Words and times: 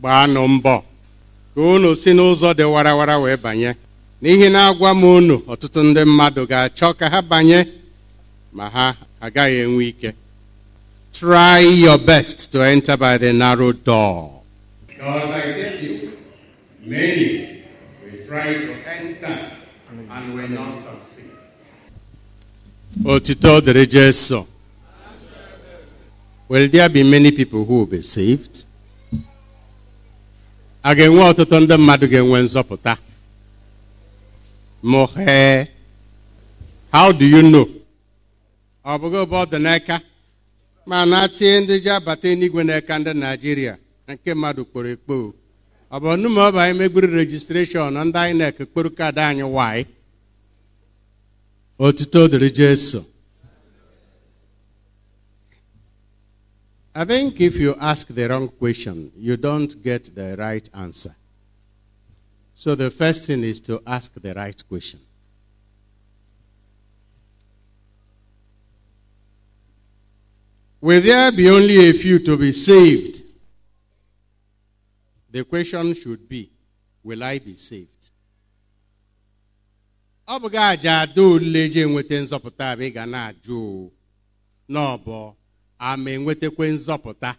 gbaanụ 0.00 0.48
mbọ 0.48 0.74
ka 1.54 1.60
unu 1.60 1.94
si 1.96 2.10
n'ụzọ 2.14 2.54
dị 2.58 2.64
warawara 2.74 3.16
wee 3.22 3.36
banye. 3.36 3.70
N'ihi 4.22 4.48
na-agwa 4.50 4.90
m 4.94 5.02
unu 5.04 5.36
ọtụtụ 5.52 5.80
ndị 5.88 6.02
mmadụ 6.04 6.42
ga-achọ 6.50 6.88
ka 6.98 7.06
ha 7.12 7.20
banye 7.30 7.58
ma 8.56 8.64
ha 8.74 8.86
agaghị 9.20 9.58
enwe 9.64 9.84
ike. 9.90 10.10
Try 11.12 11.58
your 11.84 11.98
best 11.98 12.52
to 12.52 12.62
enter 12.62 12.96
by 12.96 13.18
the 13.18 13.32
narrow 13.32 13.72
door. 13.72 14.42
Because 14.86 15.30
I 15.30 15.42
tell 15.52 15.76
you 15.84 16.12
many 16.86 17.64
will 18.04 18.26
try 18.28 18.54
to 18.54 18.72
enter 18.96 19.36
and 20.14 20.34
will 20.34 20.48
not 20.48 20.74
succeed. 20.74 21.30
Otito 23.04 23.60
dịrị 23.60 23.86
Jesu. 23.86 24.46
Will 26.48 26.68
there 26.68 26.88
be 26.88 27.02
many 27.02 27.30
people 27.32 27.64
who 27.64 27.78
will 27.80 27.86
be 27.86 28.02
saved? 28.02 28.64
A 30.88 30.94
ga-enwe 30.96 31.20
ọtụtụ 31.30 31.56
ndị 31.60 31.74
mmadụ 31.80 32.06
ga-enwe 32.12 32.38
nzọpụta. 32.44 32.92
Mụhee. 34.90 35.66
How 36.92 37.08
do 37.18 37.24
you 37.32 37.42
know? 37.50 37.66
Ọ 38.84 38.92
bụghị 39.00 39.20
bụ 39.30 39.36
ọdụ 39.44 39.58
n'aka 39.64 39.96
ma 40.88 40.98
na-achị 41.10 41.46
ndị 41.60 41.74
ji 41.84 41.90
abata 41.96 42.28
n'igwe 42.38 42.62
n'aka 42.68 42.94
ndị 42.98 43.12
Naịjirịa 43.20 43.74
nke 44.10 44.30
mmadụ 44.34 44.62
kpọrọ 44.70 44.88
ekpo. 44.94 45.14
Ọ 45.94 45.96
bụ 46.00 46.06
ọnụ 46.14 46.26
ma 46.34 46.40
ọ 46.48 46.50
anyị 46.62 46.74
megburu 46.78 47.08
rejistreshọn 47.18 47.92
ndị 48.08 48.20
INEC 48.30 48.56
kpọrọ 48.70 48.88
kaadị 48.98 49.20
anyị 49.30 49.44
waị. 49.56 49.80
Otuto 51.84 52.20
dịrị 52.30 52.48
Jesu. 52.58 52.98
I 57.00 57.04
think 57.04 57.40
if 57.40 57.54
you 57.60 57.76
ask 57.80 58.08
the 58.08 58.28
wrong 58.28 58.48
question, 58.48 59.12
you 59.16 59.36
don't 59.36 59.72
get 59.84 60.12
the 60.16 60.34
right 60.36 60.68
answer. 60.74 61.14
So 62.56 62.74
the 62.74 62.90
first 62.90 63.24
thing 63.28 63.44
is 63.44 63.60
to 63.60 63.80
ask 63.86 64.12
the 64.14 64.34
right 64.34 64.60
question. 64.68 64.98
Will 70.80 71.00
there 71.00 71.30
be 71.30 71.48
only 71.48 71.88
a 71.88 71.92
few 71.92 72.18
to 72.18 72.36
be 72.36 72.50
saved? 72.50 73.22
The 75.30 75.44
question 75.44 75.94
should 75.94 76.28
be, 76.28 76.50
will 77.04 77.22
I 77.22 77.38
be 77.38 77.54
saved? 77.54 78.10
Ọ 80.26 80.38
bụ 80.40 80.48
gị 80.50 80.58
aja 80.58 81.00
ada 81.00 81.22
ole 81.22 81.68
ji 81.68 81.80
enweta 81.80 82.20
nzọpụta 82.20 82.76
ama 85.78 86.10
enwetakwe 86.10 86.66
nzọpụta. 86.74 87.30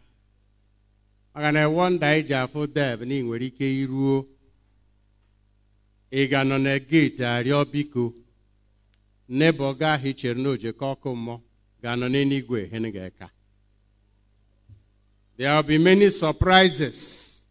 Maka 1.34 1.52
na 1.52 1.62
wọnda 1.76 2.08
iji 2.20 2.34
afụ 2.34 2.68
deb 2.76 3.02
na 3.08 3.14
ị 3.16 3.24
nwere 3.24 3.46
ike 3.50 3.66
iruo. 3.82 4.26
Ị 6.12 6.28
ga 6.30 6.40
nọ 6.44 6.58
na 6.66 6.80
geeti 6.90 7.24
arịọ 7.24 7.66
biko. 7.72 8.14
N'ebe 9.30 9.64
ọ 9.64 9.74
gaghị 9.80 10.14
chere 10.20 10.40
na 10.44 10.50
ojeko 10.50 10.86
ọkụ 10.94 11.10
mmụọ 11.16 11.38
ga-anọ 11.82 12.06
n'eluigwe 12.10 12.60
hen 12.72 12.92
ga-eka. 12.92 13.28
There 15.38 15.54
will 15.56 15.64
be 15.64 15.78
many 15.78 16.10
surprises. 16.10 17.48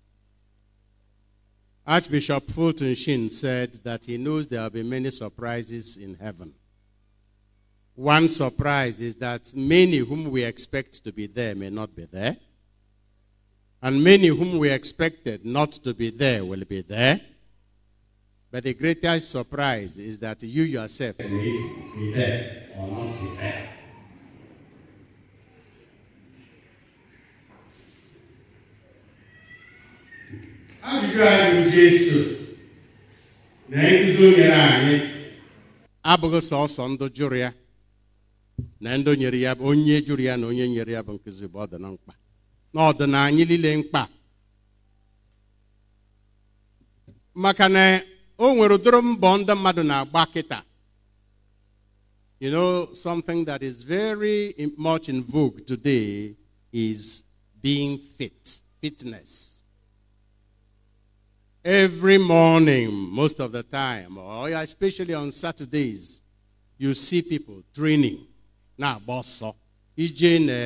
Archbishop 1.87 2.51
Fulton 2.51 2.95
Sheen 2.95 3.31
said 3.31 3.73
that 3.85 4.05
he 4.05 4.19
knows 4.19 4.47
there 4.47 4.61
will 4.63 4.71
be 4.71 4.83
many 4.83 5.11
surprises 5.11 5.97
in 5.97 6.15
heaven. 6.17 6.53
One 7.99 8.29
surprise 8.29 9.01
is 9.01 9.17
that 9.17 9.53
many 9.57 9.97
whom 9.99 10.31
we 10.31 10.45
expect 10.45 11.03
to 11.03 11.11
be 11.11 11.27
there 11.27 11.57
may 11.57 11.69
not 11.69 11.97
be 11.97 12.05
there. 12.05 12.37
And 13.83 14.05
many 14.05 14.29
whom 14.29 14.59
we 14.59 14.71
expected 14.71 15.45
not 15.45 15.73
to 15.83 15.93
be 15.95 16.11
there 16.11 16.45
will 16.45 16.65
be 16.65 16.81
there. 16.83 17.21
But 18.53 18.63
the 18.63 18.75
greatest 18.75 19.33
surprise 19.33 19.99
is 19.99 20.21
that 20.21 20.41
you 20.45 20.63
yourself 20.63 21.19
may 21.19 21.27
be 21.27 22.13
there 22.15 22.69
or 22.79 22.87
not 22.87 23.21
be 23.21 23.37
there. 23.37 23.69
Ajụjụ 30.83 31.23
anyị 31.23 31.65
bụ 31.65 31.71
Jesu 31.71 32.19
na 33.69 33.83
nkụzi 33.91 34.25
o 34.27 34.31
nyere 34.31 34.55
anyị 34.55 34.97
abụghị 36.03 36.41
sọsọ 36.41 36.89
ndụ 36.89 37.07
jụrụ 37.17 37.37
ya 37.37 37.53
na 38.81 38.97
ndị 38.99 39.17
nyere 39.17 39.41
ya 39.41 39.53
onye 39.61 40.01
jụrụ 40.07 40.23
ya 40.23 40.37
na 40.37 40.47
onye 40.47 40.69
nyere 40.69 40.93
ya 40.93 41.03
bụ 41.07 41.13
nkụzi 41.17 41.47
bụ 41.53 41.59
ọdụ 41.65 41.77
na 41.83 41.89
mkpa. 41.93 42.13
Na 42.73 42.81
ọdụ 42.91 43.05
na 43.07 43.19
anyị 43.25 43.45
niile 43.49 43.77
mkpa. 43.77 44.03
Maka 47.35 47.69
na 47.69 48.03
o 48.39 48.55
nwere 48.55 48.75
ụdịrị 48.77 49.01
mbọ 49.03 49.29
ndị 49.39 49.53
mmadụ 49.57 49.83
na-agba 49.83 50.23
kịta. 50.33 50.59
You 52.41 52.51
know 52.51 52.93
something 52.95 53.45
that 53.47 53.63
is 53.63 53.83
very 53.83 54.55
much 54.77 55.09
in 55.09 55.25
vogue 55.25 55.61
today 55.67 56.37
is 56.73 57.25
being 57.61 57.99
fit 57.99 58.61
fitness. 58.81 59.65
Every 61.65 62.17
morning 62.19 62.91
most 62.93 63.41
of 63.41 63.51
the 63.53 63.65
time 63.65 64.17
or 64.19 64.49
especially 64.51 65.15
on 65.15 65.33
saturdays 65.33 66.23
you 66.79 66.95
see 66.95 67.23
people 67.23 67.63
training 67.75 68.19
na-agba 68.79 69.13
ọsọ 69.23 69.49
ije 69.97 70.39
na 70.39 70.59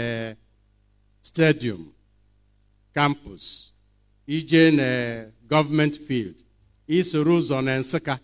stadium 1.22 1.92
campus 2.94 3.72
ije 4.26 4.70
na 4.70 4.88
field 6.06 6.36
isoro 6.88 7.32
ụzọ 7.38 7.60
na 7.64 7.78
nsụka. 7.78 8.18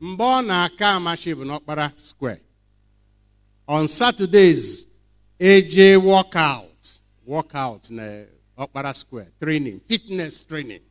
Mgbe 0.00 0.24
ọ 0.24 0.38
na-aka 0.46 0.86
amachi 0.96 1.30
bụ 1.34 1.44
n'ọkpara 1.44 1.86
square 1.98 2.40
on 3.66 3.86
saturdays 3.88 4.86
eje 5.38 5.96
workout 5.96 6.82
workout 7.26 7.90
na 7.90 8.24
ọkpara 8.56 8.92
square 8.94 9.28
training 9.40 9.80
fitness 9.88 10.44
training. 10.48 10.82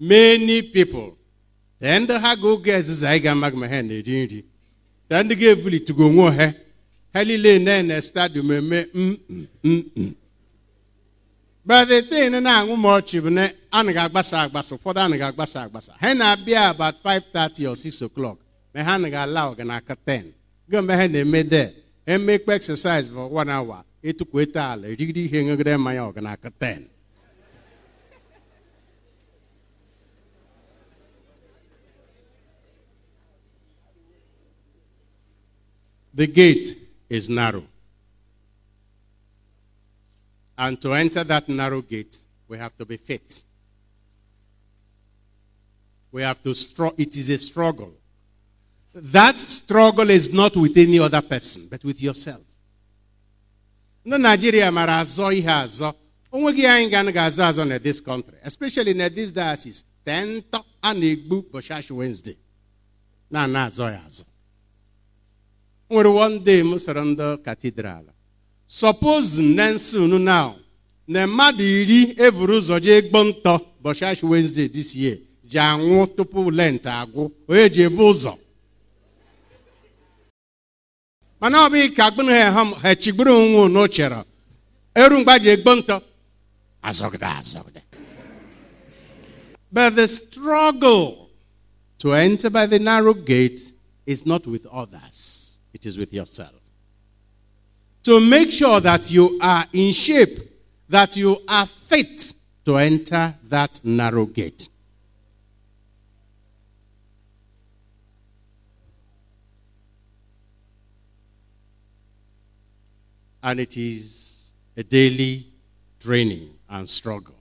Many 0.00 0.62
people 0.62 1.16
tee 1.80 1.98
ndị 1.98 2.12
ha 2.22 2.36
ga 2.36 2.48
oge 2.48 2.70
eziza 2.78 3.10
anyị 3.10 3.20
ga-amaghị 3.24 3.56
ma 3.60 3.66
ha 3.68 3.82
na-eri 3.82 4.14
nri. 4.26 4.40
Tee 5.08 5.22
ndị 5.22 5.34
ga-evulitugo 5.40 6.04
onwe 6.08 6.30
ha 6.38 6.46
ha 7.14 7.24
niile 7.24 7.82
na 7.82 8.00
stadium 8.02 8.50
eme 8.52 8.86
but 11.64 11.88
thing 12.08 12.30
na-aṅụ 12.30 12.74
m 12.76 12.82
ọchị 12.96 13.20
bụ 13.24 13.30
na 13.30 13.44
anaghị 13.70 13.98
agbasa 14.06 14.36
agbasa 14.42 14.74
ụfọdụ 14.76 14.98
anaghị 15.04 15.22
agbasa 15.30 15.58
agbasa 15.62 15.92
ha 16.00 16.14
na-abịa 16.14 16.68
about 16.70 16.94
5:30 17.04 17.66
or 17.70 17.76
6 17.76 18.02
o'clock. 18.06 18.38
Ma 18.74 18.82
ha 18.82 18.94
anaghị 18.94 19.16
ala 19.16 19.40
ọga 19.50 19.64
n'aka 19.64 19.94
10 20.06 20.24
gọmbe 20.70 20.92
ha 20.96 21.06
na-eme 21.08 21.42
de 21.44 21.62
emekpe 22.06 22.52
exercise 22.54 23.08
for 23.08 23.28
one 23.30 23.50
hour. 23.50 23.84
Etukwete 24.02 24.60
ala 24.60 24.88
erigide 24.88 25.20
ihe 25.24 25.42
ṅụgide 25.42 25.76
mmanya 25.76 26.02
ọga 26.08 26.20
n'aka 26.20 26.50
10 26.50 26.88
The 36.14 36.26
gate. 36.26 36.81
Is 37.12 37.28
narrow. 37.28 37.64
And 40.56 40.80
to 40.80 40.94
enter 40.94 41.22
that 41.24 41.48
narrow 41.48 41.82
gate, 41.82 42.16
we 42.48 42.56
have 42.58 42.76
to 42.78 42.84
be 42.86 42.96
fit. 42.96 43.44
We 46.10 46.22
have 46.22 46.42
to 46.42 46.54
struggle. 46.54 46.94
It 46.98 47.16
is 47.16 47.28
a 47.30 47.38
struggle. 47.38 47.92
That 48.94 49.38
struggle 49.38 50.08
is 50.10 50.32
not 50.32 50.56
with 50.56 50.76
any 50.76 50.98
other 50.98 51.22
person, 51.22 51.68
but 51.70 51.82
with 51.84 52.00
yourself. 52.02 52.42
Ndị 54.06 54.18
Nigeria 54.20 54.70
mara 54.70 54.98
azọ 55.00 55.30
ihe 55.32 55.48
azọ. 55.50 55.94
Onweghị 56.32 56.64
anyị 56.66 56.90
ga 56.90 57.02
ga-azọ 57.12 57.42
azọ 57.44 57.64
na 57.68 57.78
this 57.78 58.00
country, 58.00 58.34
especially 58.42 58.94
na 58.94 59.08
this 59.08 59.30
diocese. 59.30 59.84
Tentọ 60.04 60.64
a 60.82 60.92
na-egbu 60.94 61.44
Boshash 61.52 61.90
Wednesday. 61.90 62.36
Na-ana 63.30 63.66
azọ 63.66 63.90
ya 63.92 64.00
azọ. 64.06 64.24
Nwere 65.92 66.08
one 66.08 66.38
day 66.38 66.60
m 66.62 66.78
soro 66.78 67.04
ndị 67.04 67.36
katidral 67.44 68.04
suppose 68.66 69.42
unu 69.98 70.18
now 70.18 70.54
na 71.08 71.26
mmadụ 71.26 71.64
iri 71.64 72.00
ụzọ 72.58 72.80
jee 72.84 73.00
gbo 73.02 73.20
ntọ 73.24 73.60
year 74.96 75.18
ji 75.50 75.58
anwụ 75.58 76.06
tupu 76.16 76.50
lent 76.50 76.84
agwụ 76.86 77.22
onye 77.48 77.68
ji 77.74 77.82
evu 77.82 78.02
ụzọ 78.12 78.32
mana 81.40 81.58
ọ 81.66 81.70
bụghị 81.72 81.88
ka 81.96 82.04
agbụrụ 82.08 82.32
ha 82.82 82.94
chigburu 83.02 83.34
unu 83.64 83.88
chere 83.94 84.20
eru 84.94 85.18
mgba 85.20 85.34
ji 85.42 85.48
egbo 85.54 85.72
ntọ 85.74 85.96
azọgide 86.88 87.26
azọgide 87.40 87.82
but 89.72 89.94
the 89.94 90.06
struggle 90.08 91.28
to 91.98 92.12
enter 92.14 92.50
by 92.50 92.66
the 92.66 92.78
narrow 92.78 93.14
gate 93.14 93.60
is 94.06 94.26
not 94.26 94.46
with 94.46 94.64
others 94.66 95.41
it 95.72 95.86
is 95.86 95.98
with 95.98 96.12
yourself. 96.12 96.52
To 98.04 98.20
make 98.20 98.50
sure 98.52 98.80
that 98.80 99.10
you 99.10 99.38
are 99.40 99.64
in 99.72 99.92
shape, 99.92 100.50
that 100.88 101.16
you 101.16 101.42
are 101.48 101.66
fit, 101.66 102.34
to 102.64 102.76
enter 102.76 103.34
that 103.48 103.80
narrow 103.82 104.26
gate. 104.26 104.68
And 113.42 113.58
it 113.58 113.76
is 113.76 114.52
a 114.76 114.84
daily 114.84 115.48
training 115.98 116.50
and 116.68 116.88
struggle. 116.88 117.34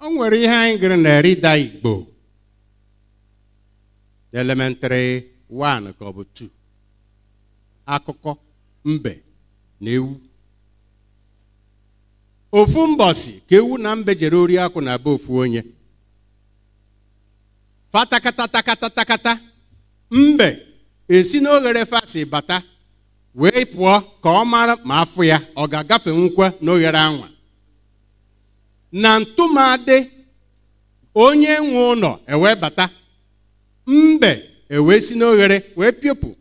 O 0.00 0.30
elementary 4.32 5.37
1 5.50 5.92
ka 5.98 6.04
ọ 6.04 6.12
bụ 6.16 6.22
2 6.34 6.48
akụkọ 7.86 8.36
mbe 8.84 9.12
na 9.80 9.90
ewu. 9.90 10.20
Ofu 12.52 12.86
mbọsi 12.86 13.32
ka 13.48 13.56
ewu 13.56 13.78
na 13.78 13.96
mbe 13.96 14.14
jere 14.20 14.36
ori 14.36 14.54
akwụ 14.58 14.80
na 14.80 14.98
be 14.98 15.10
ofu 15.10 15.36
onye. 15.36 15.62
Fatakatatakatatakata 17.92 19.40
mbe 20.10 20.48
esi 21.08 21.40
n'oghere 21.40 21.84
fasi 21.86 22.24
bata 22.24 22.62
wee 23.34 23.64
pụọ 23.72 23.94
ka 24.22 24.28
ọ 24.40 24.44
mara 24.52 24.74
ma 24.84 24.94
afụ 25.02 25.24
ya 25.24 25.38
ọ 25.56 25.68
ga-agafe 25.72 26.10
nkwa 26.10 26.46
n'oghere 26.64 26.98
anwa. 26.98 27.28
Na 28.92 29.10
ntụmadị 29.20 29.96
onye 31.14 31.58
nwe 31.60 31.82
ụlọ 31.92 32.10
ewee 32.32 32.54
bata 32.62 32.84
mbe 33.86 34.30
ewee 34.68 35.00
si 35.00 35.14
n'oghere 35.14 35.62
wee 35.76 35.92
piopụ 35.92 36.36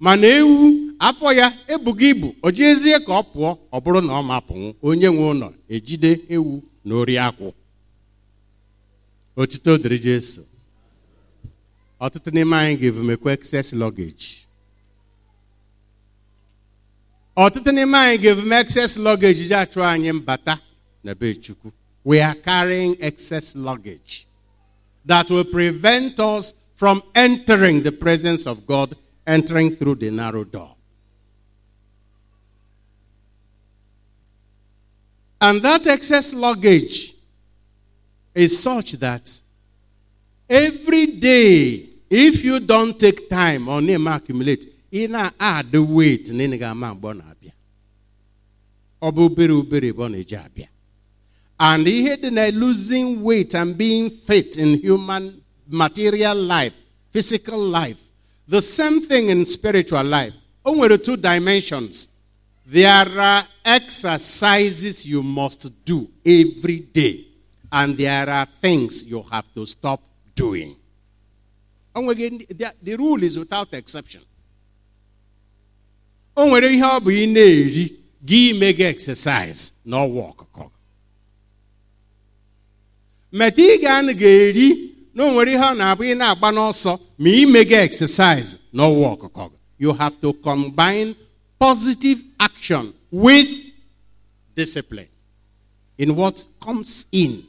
mana 0.00 0.26
ewu 0.26 0.54
afọ 0.98 1.32
ya 1.34 1.46
ebughị 1.68 2.08
ibu 2.10 2.34
o 2.42 2.50
jezie 2.50 2.98
ka 3.06 3.12
ọ 3.20 3.22
pụọ 3.32 3.50
ọ 3.72 3.76
bụrụ 3.84 4.00
na 4.06 4.12
ọ 4.20 4.22
mapụnwu 4.30 4.74
onye 4.82 5.08
nwe 5.10 5.24
ụlọ 5.32 5.48
ejide 5.68 6.10
ewu 6.34 6.62
na 6.84 6.94
ori 6.94 7.14
akwụ. 7.18 7.52
Otito 9.36 9.78
dịrị 9.78 9.98
Jesu. 9.98 10.40
Ọtụtụ 12.00 12.30
n'ime 12.34 12.56
anyị 12.56 12.76
ga-evumekwa 12.80 13.32
excess 13.32 13.72
luggage. 13.72 14.26
Ọtụtụ 17.36 17.70
n'ime 17.72 17.98
anyị 17.98 18.18
ga-evume 18.22 18.56
excess 18.60 18.96
luggage 18.98 19.44
ji 19.48 19.54
achụ 19.54 19.80
anyị 19.82 20.12
mbata 20.12 20.58
na 21.04 21.14
be 21.14 21.34
Chukwu. 21.34 21.72
We 22.04 22.20
are 22.20 22.34
carrying 22.40 22.96
excess 23.00 23.54
luggage 23.56 24.26
that 25.06 25.30
will 25.30 25.44
prevent 25.44 26.18
us 26.20 26.54
from 26.82 27.00
entering 27.14 27.80
the 27.84 27.92
presence 27.92 28.44
of 28.44 28.66
God, 28.66 28.96
entering 29.24 29.70
through 29.70 29.94
the 29.94 30.10
narrow 30.10 30.42
door. 30.42 30.74
And 35.40 35.62
that 35.62 35.86
excess 35.86 36.34
luggage 36.34 37.14
is 38.34 38.60
such 38.60 38.94
that 38.94 39.30
every 40.50 41.06
day, 41.06 41.88
if 42.10 42.42
you 42.42 42.58
don't 42.58 42.98
take 42.98 43.30
time 43.30 43.68
or 43.68 43.80
name 43.80 44.08
accumulate, 44.08 44.66
ị 44.90 45.08
na-add 45.08 45.72
weight 45.76 46.30
na 46.32 46.44
ị 46.44 46.58
ga-ama 46.58 46.94
mgbe 46.94 47.14
na-abịa 47.14 47.52
ọ 49.02 49.08
bụ 49.14 49.22
obere 49.30 49.52
obere 49.52 49.88
ebe 49.88 50.68
and 51.60 51.86
ihe 51.86 52.16
dị 52.16 52.52
losing 52.52 53.22
weight 53.22 53.54
and 53.54 53.78
being 53.78 54.10
fit 54.10 54.56
in 54.58 54.80
human 54.82 55.41
material 55.68 56.36
life 56.36 56.74
physical 57.12 57.58
life 57.58 57.98
the 58.48 58.60
same 58.60 59.00
thing 59.00 59.30
in 59.30 59.46
spiritual 59.46 60.04
life. 60.04 60.34
Only 60.64 60.98
two 60.98 61.16
dimensions. 61.16 62.08
There 62.66 62.90
are 63.20 63.44
exercises 63.64 65.06
you 65.06 65.22
must 65.22 65.84
do 65.84 66.08
every 66.24 66.80
day 66.80 67.26
and 67.72 67.96
there 67.96 68.28
are 68.28 68.46
things 68.46 69.04
you 69.04 69.22
have 69.32 69.46
to 69.54 69.66
stop 69.66 70.00
doing. 70.34 70.76
O 71.94 72.00
nweghị 72.02 72.46
the, 72.82 72.96
rule 72.96 73.22
is 73.22 73.38
without 73.38 73.72
exception. 73.74 74.22
O 76.36 76.46
nwere 76.48 76.68
ihe 76.74 76.82
ọ 76.84 77.00
bụ 77.00 77.10
gị 78.24 78.84
exercise 78.84 79.72
na 79.84 79.96
ọwa 79.96 80.30
ọkụkọ 80.32 80.70
meta 83.32 83.62
o 85.18 85.30
nwere 85.32 85.52
ihe 85.52 85.62
ọ 85.62 85.74
na-abụ 85.76 86.02
ị 86.04 86.14
na-agba 86.16 86.48
n'ọsọ 86.52 86.98
ma 87.18 87.28
ime 87.30 87.64
gị 87.64 87.74
exercise 87.76 88.58
na 88.72 88.82
ọwa 88.84 89.16
ọkụkọ 89.16 89.50
you 89.78 89.92
have 89.92 90.16
to 90.20 90.32
combine 90.32 91.14
positive 91.58 92.22
action 92.38 92.92
with 93.10 93.48
discipline. 94.54 95.08
In 95.98 96.16
what 96.16 96.46
comes 96.60 97.06
in. 97.12 97.44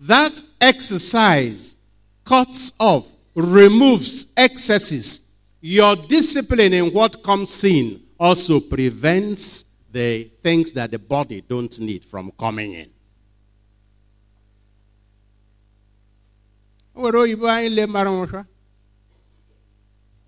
That 0.00 0.42
exercise 0.60 1.76
cuts 2.24 2.72
off 2.78 3.06
removes 3.34 4.26
excesses. 4.36 5.22
Your 5.60 5.96
discipline 5.96 6.72
in 6.74 6.92
what 6.92 7.22
comes 7.22 7.64
in 7.64 8.02
also 8.18 8.60
prevents 8.60 9.64
the 9.90 10.24
things 10.42 10.72
that 10.72 10.90
the 10.90 10.98
body 10.98 11.42
don't 11.48 11.78
need 11.80 12.04
from 12.04 12.30
coming 12.38 12.74
in. 12.74 12.90
O 16.94 17.00
nwere 17.00 17.18
oyibo 17.18 17.46
anyị 17.48 17.68
le 17.76 17.86
mara 17.86 18.10
nwụcha 18.10 18.44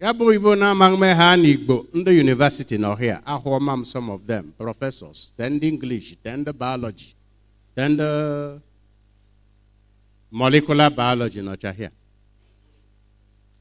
ya 0.00 0.08
bụ 0.16 0.22
oyibo 0.28 0.50
na-amaghị 0.60 0.96
me 1.02 1.08
ha 1.18 1.28
n'igbo 1.42 1.76
ndị 1.94 2.10
university 2.24 2.76
na 2.78 2.88
ọhịa 2.94 3.16
ahụọma 3.32 3.72
m 3.76 3.84
some 3.84 4.08
of 4.14 4.20
them 4.26 4.44
professors 4.58 5.18
then 5.36 5.52
ndị 5.56 5.66
english 5.72 6.08
then 6.24 6.40
ndị 6.40 6.52
biology 6.52 7.08
then 7.76 7.90
ndị 7.94 8.06
molecular 10.30 10.90
biology 10.90 11.40
nọcha 11.42 11.70
hịa 11.78 11.90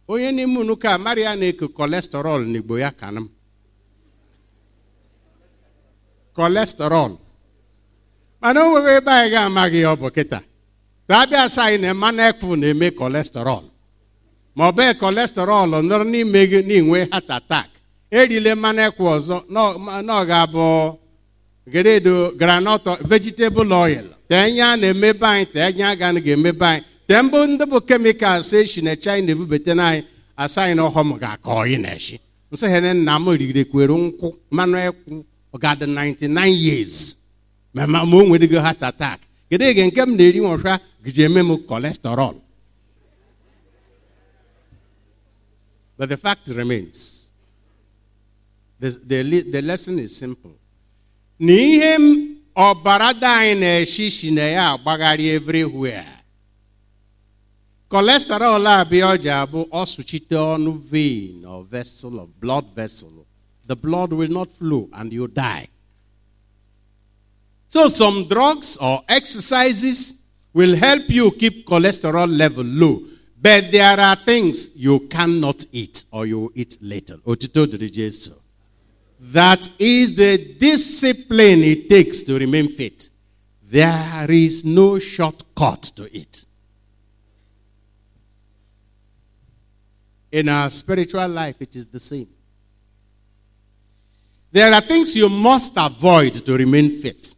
onye 0.08 0.32
n'ime 0.32 0.58
unu 0.60 0.76
ka 0.84 0.98
mara 0.98 1.22
ya 1.22 1.36
na-eko 1.36 1.66
cholesterol 1.78 2.42
n'igbo 2.52 2.80
ya 2.80 2.92
ka 2.92 3.08
m. 3.12 3.30
Cholesterol. 6.36 7.12
Mana 8.42 8.60
o 8.66 8.70
nwere 8.80 8.98
ebe 8.98 9.12
anyị 9.12 9.30
ga-amaghị 9.34 9.80
ya 9.82 9.90
ọ 9.94 9.96
bụ 10.02 10.08
kịta. 10.16 10.40
Abịa 11.14 11.48
sị 11.50 11.62
anyị 11.62 11.78
na 11.82 11.94
mmanụ 11.94 12.22
ekwu 12.30 12.56
na-eme 12.62 12.88
cholesterol. 13.00 13.64
Ma 14.56 14.64
ọ 14.70 14.72
bụ 14.78 14.84
cholesterol 15.00 15.70
nọrọ 15.90 16.04
n'ime 16.12 16.42
gị 16.52 16.60
n'inwe 16.68 17.00
heart 17.12 17.30
attack. 17.38 17.70
Erile 18.20 18.52
mmanụ 18.56 18.82
ekwu 18.88 19.04
ọzọ 19.16 19.38
na 20.06 20.14
ọ 20.22 20.26
ga-abụ 20.30 20.66
geredo 21.72 22.32
granọt 22.40 22.84
vegetable 23.10 23.74
oil. 23.76 24.06
Tee 24.30 24.52
nye 24.52 24.64
na-emebe 24.82 25.26
anyị 25.28 25.46
tee 25.54 25.72
nye 25.78 25.84
a 25.84 25.96
ga 26.00 26.08
ga-emebe 26.26 26.66
anyị. 26.72 26.84
Tee 27.08 27.22
mbụ 27.22 27.38
ndị 27.48 27.64
bụ 27.72 27.78
kemikals 27.88 28.54
echi 28.54 28.82
na 28.82 28.96
china 28.96 29.32
evubete 29.32 29.74
na 29.74 29.84
anyị 29.90 30.04
asa 30.38 30.60
anyị 30.64 30.76
na 30.76 30.84
ọhọm 30.90 31.10
ga-akọ 31.22 31.52
ọyị 31.62 31.78
na-echi 31.84 32.16
nsị 32.52 32.66
ha 32.72 32.80
nna 32.94 33.14
m 33.20 33.26
rigidekwere 33.40 33.94
nkwụ 34.04 34.28
mmanụ 34.52 34.78
ekwu 34.88 35.14
ọ 35.54 35.58
ga-adị 35.64 35.86
99 35.86 36.48
years. 36.68 36.96
Ma 37.74 38.02
o 38.02 38.06
nwere 38.06 38.48
go 38.52 38.60
heart 38.66 38.84
attack. 38.90 39.20
Kedu 39.50 39.64
ege 39.66 39.84
nke 39.88 40.02
m 40.06 40.12
na-eri 40.18 40.40
nwọcha 40.40 40.74
giji 41.04 41.22
eme 41.28 41.40
m 41.44 41.52
cholesterol. 41.70 42.36
But 45.98 46.10
the 46.10 46.18
fact 46.18 46.48
remains 46.50 47.32
the, 48.80 48.90
the, 48.90 49.42
the 49.52 49.62
lesson 49.62 50.00
is 50.00 50.16
simple. 50.18 50.56
Na 51.40 51.54
ihe 51.54 51.98
ọbara 52.56 53.14
dị 53.14 53.26
anyị 53.28 53.56
na-eshi 53.60 54.10
shi 54.12 54.32
na 54.32 54.42
ya 54.42 54.78
everywhere. 55.36 56.08
Cholesterol 57.90 58.66
abịa 58.68 59.06
ọ 59.14 59.18
ji 59.18 59.30
ọsụchite 59.72 60.36
ọnụ 60.36 60.72
vein 60.92 61.46
or 61.46 61.64
vessel 61.64 62.20
of 62.20 62.30
blood 62.40 62.66
vessel. 62.76 63.26
The 63.68 63.76
blood 63.76 64.12
will 64.14 64.32
not 64.32 64.50
flow 64.52 64.90
and 64.94 65.12
you 65.14 65.28
die 65.28 65.68
so 67.76 67.90
some 67.90 68.26
drugs 68.26 68.78
or 68.78 69.02
exercises 69.10 70.16
will 70.54 70.78
help 70.78 71.10
you 71.10 71.30
keep 71.32 71.68
cholesterol 71.68 72.26
level 72.26 72.64
low. 72.64 73.02
But 73.42 73.70
there 73.70 74.00
are 74.00 74.16
things 74.16 74.70
you 74.78 75.02
cannot 75.10 75.66
eat 75.74 76.06
or 76.10 76.26
you 76.26 76.54
eat 76.56 76.78
later 76.82 77.18
that 79.20 79.70
is 79.78 80.16
the 80.16 80.56
discipline 80.58 81.64
it 81.64 81.90
takes 81.90 82.24
to 82.24 82.40
remain 82.40 82.70
fit. 82.70 83.10
There 83.62 84.32
is 84.32 84.64
no 84.64 84.98
shortcut 84.98 85.84
to 85.98 86.18
it. 86.18 86.46
In 90.32 90.48
our 90.48 90.70
spiritual 90.70 91.28
life 91.28 91.58
it 91.60 91.76
is 91.76 91.88
the 91.88 92.00
same. 92.00 92.30
There 94.50 94.72
are 94.74 94.80
things 94.80 95.14
you 95.14 95.28
must 95.28 95.74
avoid 95.76 96.36
to 96.46 96.56
remain 96.56 97.02
fit. 97.02 97.35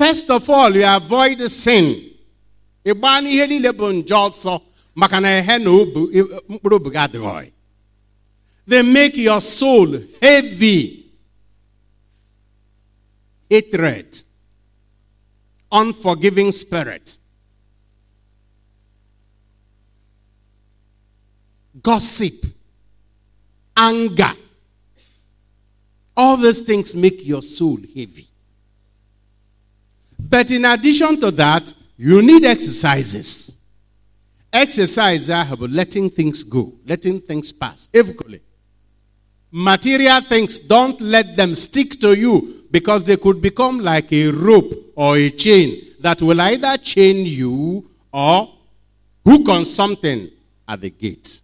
First 0.00 0.30
of 0.30 0.48
all, 0.48 0.74
you 0.74 0.86
avoid 0.86 1.40
sin. 1.50 2.10
Ịgba 2.84 3.20
n'ihe 3.22 3.46
niile 3.46 3.70
bụ 3.78 3.86
njọ 3.92 4.16
ọsọ 4.28 4.54
maka 4.94 5.20
na 5.20 5.28
na 5.42 5.70
mkpụrụ 6.48 6.76
obi 6.76 6.90
adịghị. 7.04 7.52
They 8.66 8.82
make 8.82 9.16
your 9.18 9.40
soul 9.42 9.88
heavy. 10.22 11.04
Hatred, 13.50 14.22
unforgiving 15.70 16.50
spirit. 16.52 17.18
Gossip, 21.82 22.46
anger. 23.76 24.32
All 26.16 26.36
these 26.38 26.60
things 26.62 26.94
make 26.94 27.22
your 27.26 27.42
soul 27.42 27.78
heavy. 27.94 28.29
But 30.28 30.50
in 30.50 30.64
addition 30.64 31.18
to 31.20 31.30
that, 31.32 31.72
you 31.96 32.22
need 32.22 32.44
exercises. 32.44 33.58
Exercise 34.52 35.30
are 35.30 35.46
about 35.52 35.70
letting 35.70 36.10
things 36.10 36.42
go, 36.42 36.72
letting 36.86 37.20
things 37.20 37.52
pass. 37.52 37.88
Equally. 37.94 38.40
Material 39.52 40.20
things, 40.20 40.58
don't 40.58 41.00
let 41.00 41.36
them 41.36 41.54
stick 41.54 41.98
to 42.00 42.14
you 42.14 42.64
because 42.70 43.02
they 43.04 43.16
could 43.16 43.40
become 43.40 43.80
like 43.80 44.12
a 44.12 44.28
rope 44.28 44.92
or 44.94 45.16
a 45.16 45.30
chain 45.30 45.94
that 46.00 46.22
will 46.22 46.40
either 46.40 46.76
chain 46.78 47.26
you 47.26 47.88
or 48.12 48.52
hook 49.24 49.48
on 49.48 49.64
something 49.64 50.30
at 50.68 50.80
the 50.80 50.90
gate. 50.90 51.42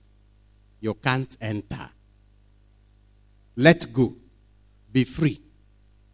You 0.80 0.94
can't 0.94 1.36
enter. 1.40 1.88
Let 3.56 3.92
go. 3.92 4.14
Be 4.92 5.04
free. 5.04 5.40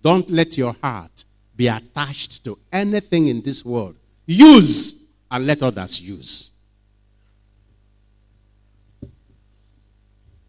Don't 0.02 0.31
let 0.31 0.57
your 0.57 0.75
heart 0.83 1.25
be 1.56 1.68
attached 1.68 2.44
to 2.44 2.59
anything 2.73 3.28
in 3.28 3.42
this 3.42 3.64
world. 3.64 3.97
Use 4.26 4.97
and 5.30 5.47
let 5.47 5.62
others 5.62 6.00
use. 6.00 6.50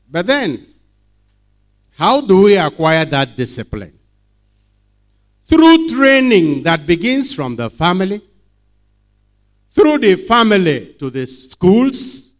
But 0.09 0.27
then, 0.27 0.67
how 1.97 2.21
do 2.21 2.43
we 2.43 2.57
acquire 2.57 3.05
that 3.05 3.35
discipline? 3.35 3.97
Through 5.43 5.87
training 5.87 6.63
that 6.63 6.85
begins 6.85 7.33
from 7.33 7.55
the 7.55 7.69
family, 7.69 8.21
through 9.71 9.99
the 9.99 10.15
family 10.15 10.95
to 10.99 11.09
the 11.09 11.25
schools, 11.25 12.33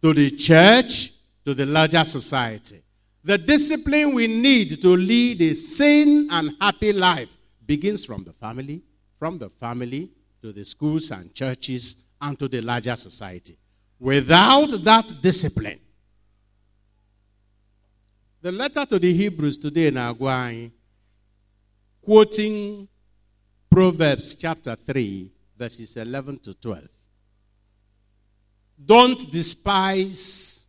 to 0.00 0.12
the 0.12 0.30
church, 0.30 1.12
to 1.44 1.54
the 1.54 1.66
larger 1.66 2.04
society. 2.04 2.82
The 3.24 3.38
discipline 3.38 4.14
we 4.14 4.26
need 4.26 4.80
to 4.82 4.96
lead 4.96 5.40
a 5.42 5.54
sane 5.54 6.28
and 6.30 6.56
happy 6.60 6.92
life 6.92 7.38
begins 7.66 8.04
from 8.04 8.24
the 8.24 8.32
family, 8.32 8.82
from 9.18 9.38
the 9.38 9.48
family 9.48 10.10
to 10.40 10.52
the 10.52 10.64
schools 10.64 11.10
and 11.10 11.32
churches, 11.34 11.96
and 12.20 12.38
to 12.38 12.48
the 12.48 12.60
larger 12.60 12.96
society. 12.96 13.56
Without 13.98 14.70
that 14.84 15.14
discipline, 15.20 15.78
the 18.40 18.50
letter 18.50 18.84
to 18.84 18.98
the 18.98 19.12
Hebrews 19.12 19.58
today 19.58 19.86
in 19.86 19.94
Agwai, 19.94 20.70
quoting 22.00 22.88
Proverbs 23.70 24.34
chapter 24.34 24.74
3, 24.74 25.30
verses 25.56 25.96
11 25.96 26.38
to 26.40 26.54
12. 26.54 26.88
Don't 28.84 29.30
despise 29.30 30.68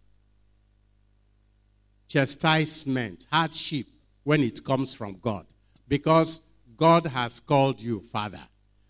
chastisement, 2.07 3.25
hardship, 3.31 3.87
when 4.23 4.41
it 4.41 4.63
comes 4.63 4.93
from 4.93 5.17
God, 5.19 5.47
because 5.87 6.41
God 6.83 7.05
has 7.05 7.39
called 7.39 7.79
you 7.79 8.01
Father. 8.01 8.41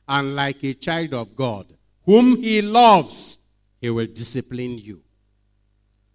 And 0.08 0.36
like 0.36 0.64
a 0.64 0.74
child 0.74 1.14
of 1.14 1.36
God, 1.36 1.68
whom 2.04 2.42
He 2.42 2.60
loves, 2.60 3.38
He 3.80 3.88
will 3.92 4.08
discipline 4.08 4.80
you. 4.80 5.00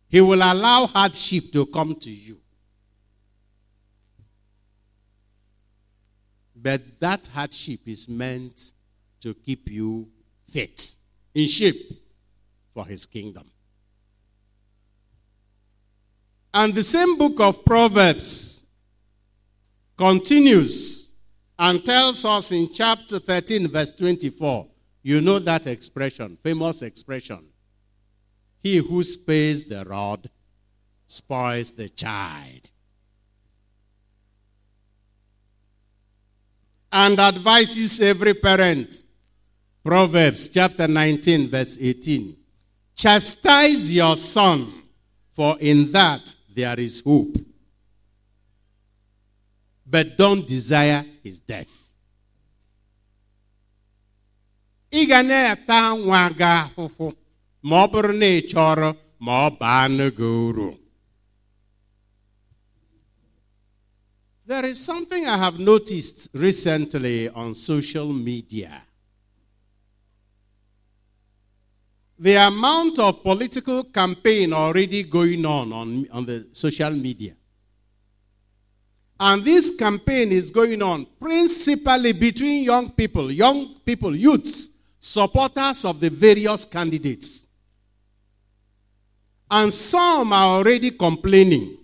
He 0.08 0.20
will 0.20 0.42
allow 0.42 0.88
hardship 0.88 1.52
to 1.52 1.66
come 1.66 1.94
to 1.94 2.11
you. 2.11 2.40
But 6.56 6.99
that 6.99 7.28
hardship 7.32 7.87
is 7.87 8.08
meant 8.08 8.73
to 9.20 9.32
keep 9.32 9.70
you 9.70 10.08
fit, 10.50 10.97
in 11.32 11.47
shape 11.47 11.92
for 12.75 12.87
his 12.87 13.06
kingdom. 13.06 13.49
And 16.52 16.75
the 16.75 16.82
same 16.82 17.16
book 17.16 17.38
of 17.38 17.64
Proverbs 17.64 18.66
continues 19.97 21.07
and 21.58 21.84
tells 21.84 22.24
us 22.24 22.52
in 22.52 22.72
chapter 22.72 23.18
13, 23.18 23.68
verse 23.68 23.92
24. 23.92 24.66
You 25.02 25.20
know 25.20 25.38
that 25.38 25.66
expression, 25.66 26.38
famous 26.42 26.82
expression. 26.82 27.44
He 28.60 28.78
who 28.78 29.02
spares 29.02 29.64
the 29.64 29.84
rod 29.84 30.28
spoils 31.06 31.72
the 31.72 31.88
child. 31.88 32.70
and 36.92 37.18
advises 37.18 38.00
every 38.00 38.34
parent. 38.34 39.02
Proverbs 39.84 40.48
chapter 40.48 40.88
19, 40.88 41.48
verse 41.48 41.78
18. 41.80 42.36
Chastise 42.94 43.94
your 43.94 44.16
son, 44.16 44.72
for 45.32 45.56
in 45.60 45.92
that 45.92 46.34
there 46.54 46.78
is 46.78 47.00
hope. 47.00 47.36
But 49.90 50.16
don't 50.18 50.47
desire 50.47 51.04
his 51.23 51.40
death. 51.40 51.88
ị 54.90 55.04
ga 55.07 55.23
na-ata 55.23 55.78
nwa 55.97 56.23
gị 56.38 56.45
ahụhụ 56.61 57.07
ma 57.68 57.76
ọ 57.85 57.87
bụrụ 57.92 58.12
na 58.21 58.26
ị 58.38 58.40
chọrọ 58.50 58.88
ma 59.25 59.33
ọ 59.47 59.49
uru 60.49 60.68
There 64.47 64.64
is 64.64 64.78
something 64.83 65.26
I 65.26 65.37
have 65.37 65.59
noticed 65.59 66.30
recently 66.33 67.28
on 67.28 67.54
social 67.54 68.07
media. 68.14 68.83
The 72.18 72.37
amount 72.37 72.99
of 72.99 73.23
political 73.23 73.85
campaign 73.85 74.54
already 74.54 75.02
going 75.02 75.45
on, 75.45 75.71
on 75.71 76.07
on 76.11 76.25
the 76.25 76.47
social 76.52 76.90
media. 76.92 77.35
And 79.20 79.44
this 79.44 79.75
campaign 79.76 80.30
is 80.30 80.50
going 80.50 80.80
on 80.82 81.06
principally 81.20 82.12
between 82.12 82.64
young 82.64 82.90
people, 82.90 83.30
young 83.32 83.75
people, 83.84 84.14
youths, 84.14 84.70
supporters 84.98 85.84
of 85.84 85.98
the 85.98 86.10
various 86.10 86.64
candidates. 86.64 87.46
And 89.50 89.72
some 89.72 90.32
are 90.32 90.58
already 90.58 90.92
complaining 90.92 91.78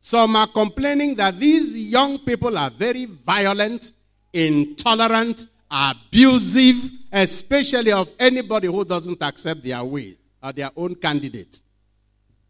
some 0.00 0.36
are 0.36 0.46
complaining 0.46 1.14
that 1.16 1.38
these 1.38 1.76
young 1.76 2.18
people 2.20 2.56
are 2.56 2.70
very 2.70 3.04
violent, 3.04 3.92
intolerant, 4.32 5.46
abusive, 5.70 6.76
especially 7.12 7.92
of 7.92 8.10
anybody 8.18 8.68
who 8.68 8.86
doesn't 8.86 9.20
accept 9.22 9.62
their 9.62 9.84
way 9.84 10.16
or 10.42 10.52
their 10.52 10.70
own 10.76 10.94
candidate. 10.94 11.60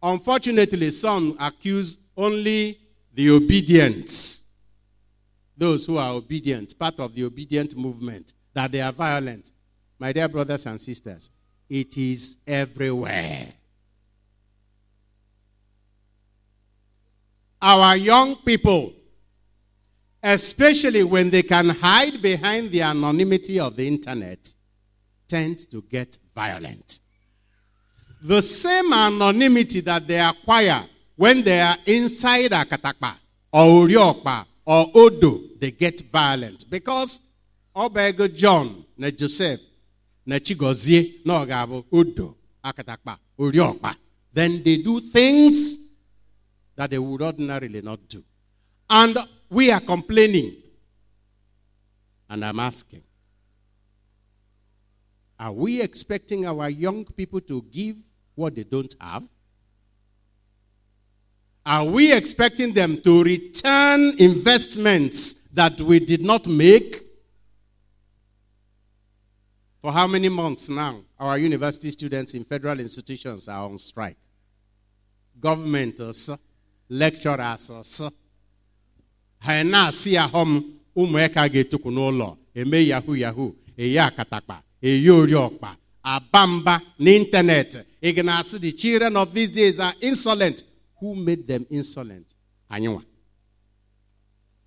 Unfortunately, 0.00 0.90
some 0.92 1.36
accuse 1.40 1.98
only 2.16 2.78
the 3.18 3.30
Obidient, 3.30 4.42
those 5.56 5.84
who 5.86 5.96
are 5.98 6.12
Obidient, 6.12 6.78
part 6.78 7.00
of 7.00 7.12
the 7.12 7.24
Obidient 7.24 7.76
movement, 7.76 8.32
that 8.54 8.70
they 8.70 8.80
are 8.80 8.92
violent. 8.92 9.50
My 9.98 10.12
dear 10.12 10.28
brothers 10.28 10.64
and 10.66 10.80
sisters, 10.80 11.28
it 11.68 11.98
is 11.98 12.36
everywhere. 12.46 13.54
our 17.60 17.96
young 17.96 18.36
people, 18.36 18.92
especially 20.22 21.02
when 21.02 21.28
they 21.28 21.42
can 21.42 21.70
hide 21.70 22.22
behind 22.22 22.70
the 22.70 22.82
anonymity 22.82 23.58
of 23.58 23.74
the 23.74 23.84
internet, 23.84 24.54
tend 25.26 25.58
to 25.72 25.82
get 25.82 26.16
violent. 26.32 27.00
The 28.22 28.40
same 28.40 28.92
anonymity 28.92 29.80
that 29.80 30.06
they 30.06 30.20
acquire 30.20 30.84
when 31.18 31.42
they 31.42 31.60
are 31.60 31.76
inside 31.84 32.52
a 32.52 32.64
katakpa 32.64 33.14
or 33.52 33.86
uriokpa 33.88 34.46
or 34.64 34.86
odo, 34.94 35.40
they 35.58 35.72
get 35.72 36.00
violent 36.12 36.64
because 36.70 37.20
obego 37.74 38.32
John 38.34 38.84
ne 38.96 39.10
Joseph 39.10 39.60
ne 40.24 40.38
Chigozie 40.38 41.14
na 41.24 41.40
ogabo 41.42 41.84
odo 41.92 42.36
akatakpa 42.62 43.18
uriokpa. 43.38 43.96
Then 44.32 44.62
they 44.62 44.76
do 44.76 45.00
things 45.00 45.76
that 46.76 46.90
they 46.90 46.98
would 46.98 47.20
ordinarily 47.20 47.82
not 47.82 47.98
do. 48.08 48.22
And 48.88 49.18
we 49.50 49.72
are 49.72 49.80
complaining. 49.80 50.54
And 52.30 52.44
I'm 52.44 52.60
asking 52.60 53.02
Are 55.40 55.50
we 55.52 55.80
expecting 55.82 56.46
our 56.46 56.68
young 56.70 57.04
people 57.04 57.40
to 57.42 57.62
give 57.72 57.96
what 58.36 58.54
they 58.54 58.62
don't 58.64 58.94
have? 59.00 59.24
Are 61.68 61.84
we 61.84 62.14
expecting 62.14 62.72
them 62.72 62.96
to 63.02 63.22
return 63.22 64.14
investments 64.18 65.34
that 65.52 65.78
we 65.78 66.00
did 66.00 66.22
not 66.22 66.46
make? 66.46 67.02
For 69.82 69.92
how 69.92 70.06
many 70.06 70.30
months 70.30 70.70
now? 70.70 71.02
Our 71.20 71.36
university 71.36 71.90
students 71.90 72.32
in 72.32 72.44
federal 72.44 72.80
institutions 72.80 73.48
are 73.50 73.64
on 73.68 73.76
strike. 73.76 74.16
Government 75.38 76.00
also 76.00 76.38
lecturers 76.88 77.70
ha 79.40 79.62
na-asị 79.62 80.12
ya 80.14 80.26
họm 80.26 80.62
ụmụaka 80.96 81.48
ga-etukwu 81.48 81.90
n'ụlọ 81.90 82.36
eme 82.54 82.78
yahoo 82.88 83.16
yahoo 83.16 83.52
eye 83.78 84.00
akatakpa 84.00 84.62
eye 84.82 85.10
oriọkpa 85.10 85.76
aba 86.02 86.46
mba 86.46 86.80
n'ịntanetị 87.00 87.78
ị 88.02 88.12
ga 88.14 88.42
the 88.60 88.72
children 88.72 89.16
of 89.16 89.32
these 89.34 89.50
days 89.50 89.78
are 89.80 89.94
insolent 90.00 90.64
who 91.00 91.14
made 91.14 91.46
them 91.46 91.66
insolent? 91.70 92.26
Anyị 92.70 92.88
nwa 92.88 93.02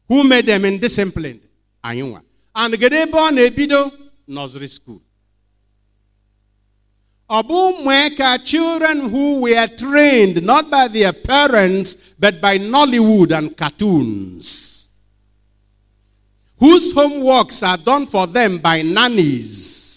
who 0.09 0.23
made 0.23 0.45
them 0.45 0.65
indisciplined? 0.65 1.41
Anyị 1.83 2.01
nwa 2.03 2.21
and 2.55 2.73
kedu 2.79 2.95
ebe 2.95 3.17
ọ 3.17 3.31
na-ebido 3.31 3.91
nursery 4.27 4.67
school. 4.67 5.01
Ụmụaka 7.29 8.43
children 8.43 9.09
who 9.09 9.41
were 9.41 9.67
trained 9.67 10.43
not 10.43 10.69
by 10.69 10.87
their 10.89 11.13
parents 11.13 11.95
but 12.19 12.41
by 12.41 12.57
Nollywood 12.57 13.31
and 13.31 13.55
cartoons. 13.55 14.89
Whose 16.59 16.91
homeworks 16.93 17.63
are 17.63 17.77
done 17.77 18.05
for 18.05 18.27
them 18.27 18.57
by 18.59 18.81
nannies 18.81 19.90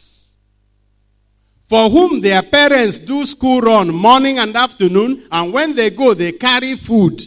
for 1.75 1.90
whom 1.90 2.21
their 2.21 2.40
parents 2.40 2.99
do 2.99 3.26
school 3.26 3.61
run 3.61 3.88
morning 3.88 4.38
and 4.38 4.54
afternoon 4.54 5.26
and 5.33 5.52
when 5.52 5.75
they 5.75 5.90
go 5.90 6.14
they 6.14 6.31
carry 6.31 6.76
food 6.76 7.21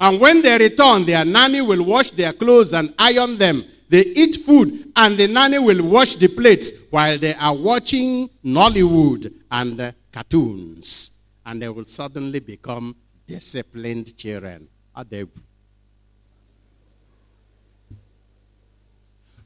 and 0.00 0.20
when 0.20 0.42
they 0.42 0.56
return, 0.58 1.04
their 1.04 1.24
nanny 1.24 1.60
will 1.60 1.84
wash 1.84 2.10
their 2.12 2.32
clothes 2.32 2.72
and 2.72 2.94
iron 2.98 3.36
them. 3.36 3.64
They 3.88 4.02
eat 4.02 4.36
food, 4.46 4.92
and 4.94 5.16
the 5.18 5.26
nanny 5.26 5.58
will 5.58 5.82
wash 5.82 6.14
the 6.14 6.28
plates 6.28 6.70
while 6.90 7.18
they 7.18 7.34
are 7.34 7.54
watching 7.56 8.30
Nollywood 8.44 9.32
and 9.50 9.80
uh, 9.80 9.92
cartoons. 10.12 11.10
And 11.44 11.60
they 11.62 11.68
will 11.68 11.84
suddenly 11.84 12.38
become 12.38 12.94
disciplined 13.26 14.16
children. 14.16 14.68
Are 14.94 15.02
they? 15.04 15.24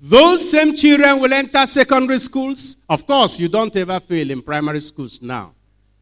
Those 0.04 0.50
same 0.50 0.74
children 0.74 1.20
will 1.20 1.32
enter 1.32 1.64
secondary 1.64 2.18
schools. 2.18 2.76
Of 2.88 3.06
course, 3.06 3.38
you 3.38 3.46
don't 3.48 3.74
ever 3.76 4.00
fail 4.00 4.32
in 4.32 4.42
primary 4.42 4.80
schools 4.80 5.22
now. 5.22 5.52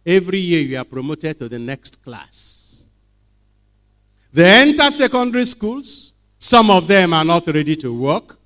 Every 0.07 0.39
year 0.39 0.61
you 0.61 0.79
are 0.79 0.87
promoted 0.87 1.39
to 1.39 1.51
the 1.51 1.59
next 1.59 2.03
class. 2.03 2.87
They 4.33 4.51
enter 4.63 4.91
secondary 4.91 5.45
schools. 5.45 6.15
Some 6.39 6.71
of 6.71 6.89
them 6.89 7.13
are 7.13 7.27
not 7.27 7.47
ready 7.49 7.77
to 7.77 7.93
work. 7.93 8.39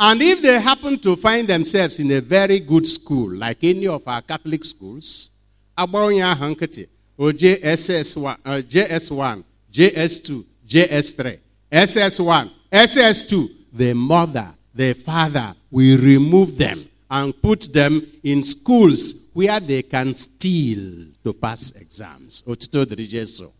And 0.00 0.20
if 0.20 0.42
they 0.42 0.60
happen 0.60 0.98
to 0.98 1.14
find 1.14 1.46
themselves 1.46 2.00
in 2.00 2.10
a 2.10 2.20
very 2.20 2.58
good 2.58 2.84
school, 2.88 3.32
like 3.32 3.62
any 3.62 3.86
of 3.86 4.02
our 4.08 4.20
Catholic 4.20 4.64
schools, 4.64 5.30
Agbaronya 5.78 6.34
Hankati, 6.34 6.88
or 7.16 7.30
JSS1, 7.30 8.36
uh, 8.44 8.50
JS1, 8.62 9.44
JS2, 9.72 10.44
JS3, 10.66 11.38
SS1, 11.70 12.50
SS2, 12.72 13.61
the 13.72 13.94
mother, 13.94 14.54
the 14.74 14.92
father 14.94 15.54
will 15.70 15.98
remove 15.98 16.58
them 16.58 16.88
and 17.10 17.40
put 17.42 17.72
them 17.72 18.06
in 18.22 18.42
schools 18.42 19.14
where 19.32 19.60
they 19.60 19.82
can 19.82 20.14
steal 20.14 21.06
to 21.24 21.32
pass 21.32 21.72
exams. 21.72 22.42
Otito 22.42 22.84
Dirijeso 22.84 23.52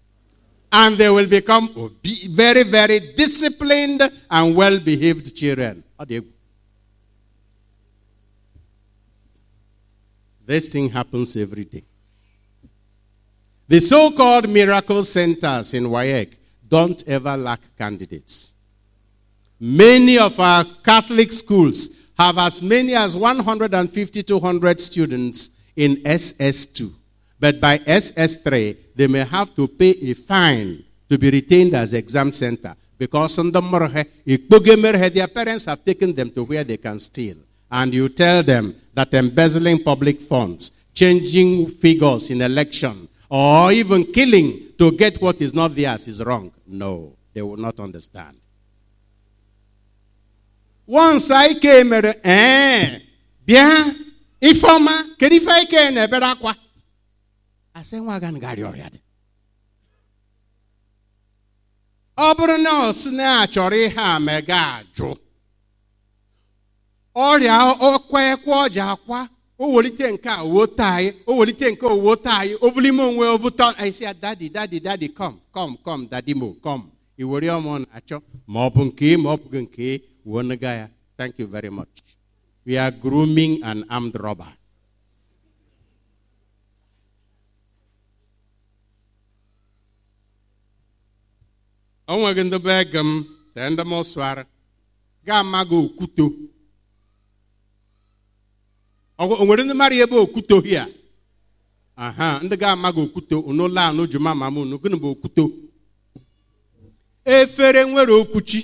and 0.72 0.96
they 0.96 1.10
will 1.10 1.26
become 1.26 1.68
very, 2.30 2.62
very 2.62 2.98
disciplined 3.14 4.02
and 4.30 4.56
well 4.56 4.80
behaved 4.80 5.36
children. 5.36 5.84
This 10.44 10.72
thing 10.72 10.88
happens 10.88 11.36
every 11.36 11.64
day. 11.64 11.84
The 13.68 13.80
so 13.80 14.10
called 14.10 14.48
miracle 14.48 15.02
centers 15.02 15.74
in 15.74 15.84
WAEC 15.84 16.34
don't 16.68 17.02
ever 17.06 17.36
lack 17.36 17.60
candidates. 17.76 18.54
Many 19.64 20.18
of 20.18 20.40
our 20.40 20.64
Catholic 20.82 21.30
schools 21.30 21.90
have 22.18 22.36
as 22.36 22.60
many 22.64 22.96
as 22.96 23.16
150 23.16 24.22
to 24.24 24.38
100 24.38 24.80
students 24.80 25.50
in 25.76 25.98
SS2. 25.98 26.90
But 27.38 27.60
by 27.60 27.78
SS3, 27.78 28.76
they 28.96 29.06
may 29.06 29.24
have 29.24 29.54
to 29.54 29.68
pay 29.68 29.90
a 30.02 30.14
fine 30.14 30.82
to 31.08 31.16
be 31.16 31.30
retained 31.30 31.74
as 31.74 31.94
exam 31.94 32.32
center 32.32 32.74
because 32.98 33.38
on 33.38 33.52
the 33.52 33.62
Ikpogemerhe, 33.62 35.14
their 35.14 35.28
parents 35.28 35.66
have 35.66 35.84
taken 35.84 36.12
them 36.12 36.32
to 36.32 36.42
where 36.42 36.64
they 36.64 36.76
can 36.76 36.98
steal. 36.98 37.36
And 37.70 37.94
you 37.94 38.08
tell 38.08 38.42
them 38.42 38.74
that 38.94 39.14
embezzling 39.14 39.84
public 39.84 40.20
funds, 40.20 40.72
changing 40.92 41.68
figures 41.70 42.30
in 42.30 42.42
election, 42.42 43.08
or 43.30 43.70
even 43.70 44.06
killing 44.12 44.72
to 44.76 44.90
get 44.90 45.22
what 45.22 45.40
is 45.40 45.54
not 45.54 45.76
theirs 45.76 46.08
is 46.08 46.20
wrong. 46.20 46.50
No, 46.66 47.16
they 47.32 47.42
will 47.42 47.56
not 47.56 47.78
understand. 47.78 48.38
Once 50.92 51.30
I 51.30 51.54
came, 51.54 51.94
eh, 52.22 53.00
bịa 53.46 53.94
ifeọma 54.40 55.04
kedu 55.18 55.36
ife 55.36 55.62
ike 55.62 55.90
na-ebere 55.90 56.26
akwa? 56.26 56.54
Asị 57.74 57.96
nwa 57.96 58.20
ga 58.20 58.32
ngarị 58.32 58.62
ọrịa 58.70 58.88
dị. 58.92 58.98
Ọ 62.16 62.34
bụrụ 62.36 62.56
na 62.64 62.70
ọ 62.88 63.10
na 63.16 63.26
a 63.40 63.46
chọrọ 63.52 63.76
ihe 63.86 63.94
a 63.96 64.18
mega 64.26 64.60
ajụ. 64.76 65.08
Ọrịa 67.28 67.56
ọkwa 67.90 68.20
ekwe 68.32 68.52
ọja 68.64 68.84
akwa 68.94 69.18
o 69.58 69.72
welite 69.74 70.06
nke 70.12 70.28
a 70.28 70.42
wote 70.52 70.82
anyị 70.94 71.10
o 71.26 71.32
welite 71.38 71.66
nke 71.72 71.86
a 71.86 71.94
wote 72.04 72.28
anyị 72.40 72.54
o 72.64 72.70
bulime 72.74 73.02
onwe 73.08 73.26
anyị 73.80 73.92
sị 73.96 74.04
ya 74.04 74.12
dadi 74.22 74.46
dadi 74.56 74.78
dadi 74.86 75.08
kom 75.18 75.34
kom 75.54 75.70
kom 75.84 76.00
dadi 76.10 76.32
mo 76.40 76.48
kom 76.64 76.80
i 77.16 77.24
were 77.30 77.48
ọmụ 77.56 77.72
na-achọ 77.82 78.16
ma 78.52 78.58
ọ 78.66 78.70
bụ 78.74 78.82
nke 78.88 79.08
ma 79.22 79.28
ọ 79.30 79.36
bụghị 79.42 79.60
nke. 79.66 80.11
Wuo 80.24 80.42
nega 80.42 80.70
ya 80.74 80.88
thank 81.16 81.38
you 81.38 81.46
very 81.46 81.70
much. 81.70 82.02
We 82.64 82.78
are 82.78 82.90
grooming 82.90 83.62
an 83.64 83.84
armed 83.90 84.14
robber. 84.14 84.52
O 92.08 92.16
nweghị 92.18 92.42
ndị 92.44 92.58
be 92.64 92.74
gị 92.92 93.00
m 93.06 93.10
tee 93.54 93.68
ndị 93.70 93.82
m 93.90 93.92
sụara 94.10 94.42
aha 101.96 102.40
ndị 102.44 102.56
ga-ama 102.60 102.88
gị 102.94 103.00
okwuto 103.06 103.36
juma 104.12 104.34
mama 104.34 104.60
unu 104.60 104.76
gịnị 104.82 104.96
bụ 105.02 105.08
efere 107.24 107.84
nwere 107.84 108.12
okwuchi 108.20 108.60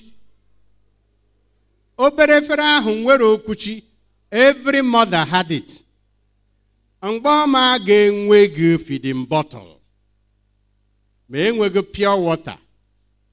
obere 1.98 2.36
efere 2.36 2.62
ahụ 2.62 2.90
nwere 2.90 3.24
okwuchi. 3.24 3.84
Every 4.30 4.82
mother 4.82 5.24
had 5.24 5.50
it. 5.54 5.84
Mgbe 7.02 7.28
ọma 7.28 7.78
ga-enwe 7.78 8.48
gị 8.56 8.78
feeding 8.78 9.26
bottle. 9.28 9.76
Ma 11.28 11.38
enweghị 11.38 11.82
pure 11.82 12.08
water. 12.26 12.58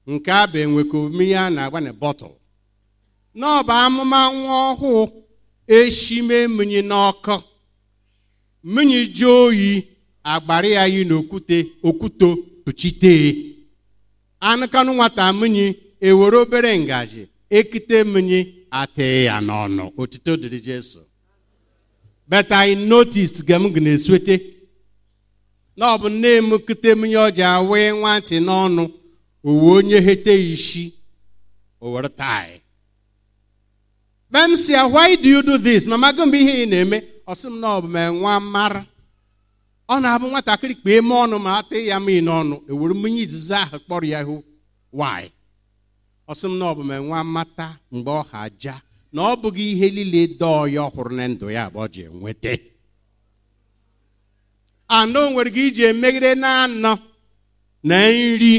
Nke 0.06 0.30
a 0.32 0.46
bụ 0.46 0.58
enweko 0.58 1.08
mmiri 1.08 1.34
a 1.34 1.50
na-agba 1.50 1.80
na 1.80 1.92
bọtụl 1.92 2.32
n'ọba 3.36 3.74
amụma 3.84 4.30
nwa 4.32 4.56
ọhụụ 4.72 5.10
eshime 5.66 6.46
mmiri 6.48 6.80
n'ọkụ 6.82 7.42
mmiri 8.64 9.06
jụọ 9.16 9.44
oyi 9.46 9.88
agbara 10.24 10.68
ya 10.68 10.86
yi 10.86 11.04
n'okwute 11.04 11.66
okwuto 11.82 12.28
pụchite 12.64 13.12
anụkanụ 14.40 14.92
nwata 14.94 15.32
mmiri 15.32 15.66
ewere 16.00 16.36
obere 16.36 16.78
ngaji 16.78 17.26
ekite 17.50 18.04
mmiri 18.04 18.55
atee 18.82 19.24
ya 19.28 19.36
n'ọnụ. 19.46 19.84
Otito 20.00 20.32
dịrị 20.42 20.60
jesu. 20.66 21.00
But 22.28 22.50
i 22.52 22.74
noticed 22.74 23.46
ga 23.46 23.56
m 23.58 23.64
na-eswete 23.84 24.34
na 25.76 25.84
ọ 25.94 25.98
bụ 26.00 26.08
nne 26.08 26.30
m 26.40 26.50
kute 26.66 26.90
mmiri 26.94 27.14
ọja 27.26 27.48
wee 27.70 27.90
nwantị 27.98 28.36
n'ọnụ 28.46 28.82
owe 29.48 29.70
onye 29.78 29.98
hete 30.06 30.32
isi 30.54 30.84
o 31.80 31.90
were 31.92 32.08
Mem 34.30 34.50
ya. 34.68 34.86
Why 34.86 35.14
do 35.16 35.28
you 35.28 35.42
do 35.42 35.56
this? 35.58 35.86
Mama 35.86 36.12
gị 36.12 36.24
mgbe 36.26 36.38
ihe 36.40 36.64
ị 36.64 36.68
na-eme 36.68 36.98
ọ 37.26 37.32
sị 37.34 37.46
m 37.52 37.60
na 37.60 37.68
ọ 37.76 37.80
bụ 37.82 37.88
ma 37.88 38.02
nwa 38.10 38.40
mara. 38.40 38.82
Ọ 39.88 40.00
na-abụ 40.02 40.26
nwatakịrị 40.30 40.74
kpee 40.80 40.96
eme 40.98 41.14
ọnụ 41.24 41.36
ma 41.44 41.50
ata 41.58 41.76
ya 41.88 41.96
mmiri 42.00 42.20
n'ọnụ 42.26 42.54
ewere 42.70 42.94
mmiri 42.94 43.18
izizi 43.24 43.54
ahụ 43.62 43.76
kpọrọ 43.84 44.06
ya 44.12 44.20
hụ 44.28 44.36
why? 44.98 45.22
Ọ 46.28 46.32
sị 46.34 46.46
m 46.50 46.58
na 46.58 46.64
ọ 46.70 46.74
bụ 46.76 46.82
ma 46.88 46.96
nwa 46.98 47.24
mata 47.24 47.66
mgbe 47.92 48.10
ọ 48.10 48.22
ha 48.30 48.40
ja 48.62 48.74
na 49.12 49.22
ọ 49.22 49.36
bụghị 49.42 49.64
ihe 49.72 49.86
niile 49.90 50.26
dọọ 50.40 50.66
ya 50.74 50.80
ọhụrụ 50.88 51.12
na 51.18 51.24
ndụ 51.28 51.46
ya 51.56 51.70
bụ 51.72 51.78
ọ 51.84 51.86
ji 51.92 52.00
enweta. 52.08 52.52
Anọ 54.88 55.20
nwere 55.30 55.50
gị 55.54 55.62
iji 55.68 55.82
emegide 55.90 56.34
na 56.34 56.48
anọ 56.64 56.92
na 57.82 57.96
nri 58.10 58.54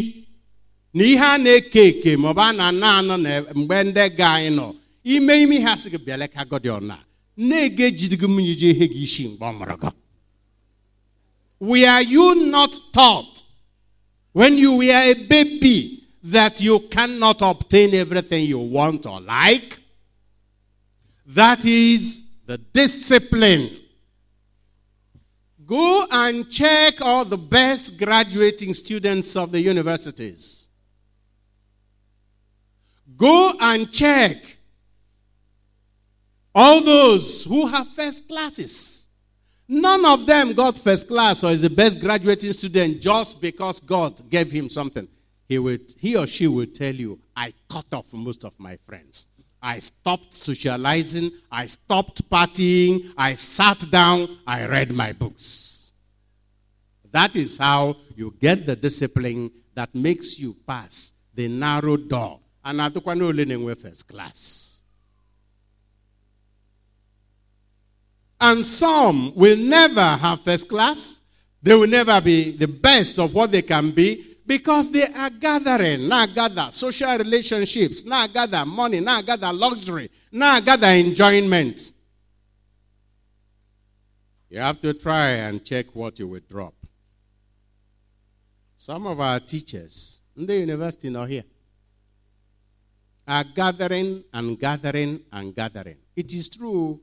na 0.93 1.03
ihe 1.03 1.19
a 1.33 1.37
na-eke 1.37 1.81
eke 1.89 2.11
maọbụ 2.17 2.41
a 2.47 2.51
na-anọ 2.57 2.87
anọ 2.99 3.15
na 3.25 3.29
mgbe 3.59 3.75
ndị 3.83 4.03
ga 4.17 4.27
anyị 4.35 4.49
nọ 4.57 4.65
ime 5.03 5.33
ime 5.43 5.59
ha 5.65 5.77
sị 5.77 5.87
gị 5.93 5.97
bịala 6.05 6.27
ka 6.27 6.41
gọdị 6.49 6.69
ọna 6.77 6.95
na-ege 7.37 7.85
jidigo 7.97 8.27
mmiri 8.27 8.55
ji 8.59 8.67
ehe 8.71 8.85
gị 8.93 9.01
isi 9.03 9.27
mgbe 9.27 9.45
ọ 9.45 9.53
mụrụ 9.59 9.75
gị. 9.83 9.89
Were 11.59 12.01
you 12.01 12.35
not 12.35 12.71
taught. 12.93 13.43
When 14.33 14.57
you 14.59 14.73
were 14.77 14.91
a 14.93 15.13
baby 15.15 15.96
that 16.23 16.61
you 16.61 16.79
cannot 16.79 17.41
obtain 17.41 17.93
everything 17.95 18.45
you 18.45 18.59
want 18.59 19.05
or 19.05 19.21
like. 19.21 19.79
That 21.25 21.63
is 21.65 22.23
the 22.45 22.57
discipline. 22.57 23.69
Go 25.65 26.05
and 26.09 26.49
check 26.49 27.01
all 27.01 27.25
the 27.25 27.37
best 27.37 27.97
graduating 27.97 28.73
students 28.73 29.35
of 29.35 29.51
the 29.51 29.59
universities. 29.59 30.69
Go 33.17 33.53
and 33.59 33.91
check 33.91 34.57
all 36.55 36.81
those 36.81 37.43
who 37.43 37.67
have 37.67 37.87
first 37.89 38.27
classes. 38.27 39.07
None 39.67 40.05
of 40.05 40.25
them 40.25 40.53
got 40.53 40.77
first 40.77 41.07
class 41.07 41.43
or 41.43 41.51
is 41.51 41.63
the 41.63 41.69
best 41.69 41.99
graduating 41.99 42.53
student 42.53 43.01
just 43.01 43.41
because 43.41 43.81
God 43.81 44.29
gave 44.29 44.49
him 44.49 44.69
something. 44.69 45.07
He, 45.47 45.59
would, 45.59 45.93
he 45.97 46.15
or 46.15 46.27
she 46.27 46.47
will 46.47 46.65
tell 46.65 46.93
you, 46.93 47.19
I 47.35 47.53
cut 47.69 47.85
off 47.93 48.13
most 48.13 48.43
of 48.43 48.59
my 48.59 48.75
friends. 48.77 49.27
I 49.61 49.79
stopped 49.79 50.33
socializing. 50.33 51.31
I 51.51 51.65
stopped 51.67 52.29
partying. 52.29 53.11
I 53.17 53.33
sat 53.33 53.89
down. 53.89 54.39
I 54.45 54.65
read 54.65 54.91
my 54.91 55.13
books. 55.13 55.93
That 57.11 57.35
is 57.35 57.57
how 57.57 57.95
you 58.15 58.35
get 58.39 58.65
the 58.65 58.75
discipline 58.75 59.51
that 59.73 59.93
makes 59.95 60.37
you 60.37 60.55
pass 60.67 61.13
the 61.33 61.47
narrow 61.47 61.97
door. 61.97 62.39
And 62.63 62.81
I 62.81 62.89
don't 62.89 63.75
first 63.75 64.07
class. 64.07 64.81
And 68.39 68.65
some 68.65 69.33
will 69.35 69.57
never 69.57 70.01
have 70.01 70.41
first 70.41 70.67
class. 70.67 71.21
They 71.63 71.73
will 71.73 71.87
never 71.87 72.21
be 72.21 72.51
the 72.51 72.67
best 72.67 73.17
of 73.17 73.33
what 73.33 73.51
they 73.51 73.61
can 73.61 73.91
be 73.91 74.36
because 74.47 74.89
they 74.89 75.03
are 75.03 75.29
gathering. 75.29 76.07
Now 76.07 76.25
gather 76.25 76.67
social 76.71 77.17
relationships. 77.17 78.05
Now 78.05 78.25
gather 78.27 78.65
money. 78.65 79.01
Now 79.01 79.21
gather 79.21 79.51
luxury. 79.51 80.09
Now 80.31 80.59
gather 80.61 80.87
enjoyment. 80.87 81.91
You 84.49 84.59
have 84.59 84.79
to 84.81 84.93
try 84.93 85.31
and 85.31 85.63
check 85.63 85.93
what 85.93 86.17
you 86.19 86.27
will 86.29 86.41
drop. 86.49 86.73
Some 88.77 89.05
of 89.05 89.19
our 89.19 89.39
teachers 89.41 90.21
in 90.37 90.45
the 90.45 90.55
university 90.55 91.09
now 91.09 91.25
here 91.25 91.43
are 93.27 93.43
gathering 93.43 94.23
and 94.33 94.57
gathering 94.57 95.19
and 95.33 95.53
gathering. 95.53 95.97
It 96.15 96.33
is 96.33 96.47
true 96.47 97.01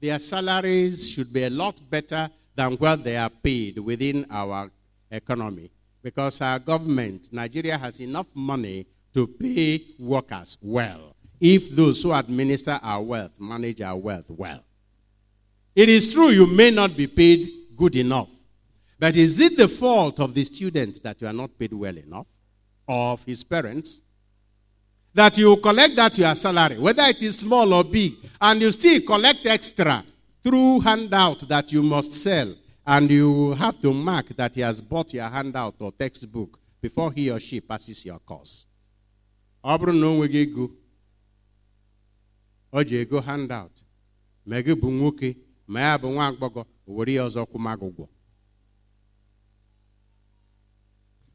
their 0.00 0.20
salaries 0.20 1.10
should 1.10 1.32
be 1.32 1.42
a 1.42 1.50
lot 1.50 1.80
better 1.90 2.30
than 2.54 2.74
what 2.74 3.02
they 3.02 3.16
are 3.16 3.30
paid 3.30 3.78
within 3.80 4.24
our 4.30 4.70
economy 5.10 5.72
because 6.02 6.40
our 6.40 6.58
government, 6.58 7.28
Nigeria, 7.32 7.76
has 7.78 8.00
enough 8.00 8.28
money 8.34 8.86
to 9.14 9.26
pay 9.26 9.82
workers 9.98 10.56
well 10.60 11.14
if 11.40 11.70
those 11.70 12.02
who 12.02 12.12
administer 12.12 12.78
our 12.82 13.02
wealth 13.02 13.32
manage 13.38 13.80
our 13.80 13.96
wealth 13.96 14.30
well. 14.30 14.62
It 15.74 15.88
is 15.88 16.12
true 16.12 16.28
you 16.30 16.46
may 16.46 16.70
not 16.70 16.96
be 16.96 17.06
paid 17.06 17.48
good 17.76 17.94
enough, 17.96 18.30
but 18.98 19.16
is 19.16 19.38
it 19.40 19.56
the 19.56 19.68
fault 19.68 20.18
of 20.20 20.34
the 20.34 20.44
student 20.44 21.02
that 21.02 21.20
you 21.20 21.28
are 21.28 21.32
not 21.32 21.56
paid 21.58 21.72
well 21.72 21.96
enough, 21.96 22.26
or 22.86 23.12
of 23.12 23.24
his 23.24 23.44
parents? 23.44 24.02
that 25.18 25.36
you 25.36 25.56
collect 25.56 25.96
that 25.96 26.16
your 26.16 26.34
salary, 26.34 26.78
whether 26.78 27.02
it 27.02 27.20
is 27.22 27.38
small 27.38 27.72
or 27.74 27.82
big, 27.82 28.14
and 28.40 28.62
you 28.62 28.70
still 28.70 29.00
collect 29.00 29.44
extra 29.46 30.04
through 30.44 30.78
handout 30.80 31.40
that 31.48 31.72
you 31.72 31.82
must 31.82 32.12
sell, 32.12 32.54
and 32.90 33.10
you 33.10 33.52
have 33.52 33.78
to 33.82 33.92
mark 33.92 34.28
that 34.34 34.54
he 34.54 34.62
has 34.62 34.80
bought 34.80 35.12
your 35.12 35.28
handout 35.28 35.74
or 35.78 35.92
textbook 35.92 36.58
before 36.80 37.12
he 37.12 37.30
or 37.30 37.38
she 37.38 37.60
passes 37.60 38.02
your 38.06 38.18
course. 38.20 38.64
ego 42.72 43.20
handout 43.20 43.82
ma 44.46 44.56
gị 44.62 44.74
bụ 44.74 44.88
nwoke 44.90 45.36
ma 45.66 45.80
ya 45.80 45.98
bụ 45.98 46.08
nwa 46.08 46.26
agbọghọ 46.28 46.64
were 46.86 47.12
ya 47.12 47.24
ọzọ 47.24 48.08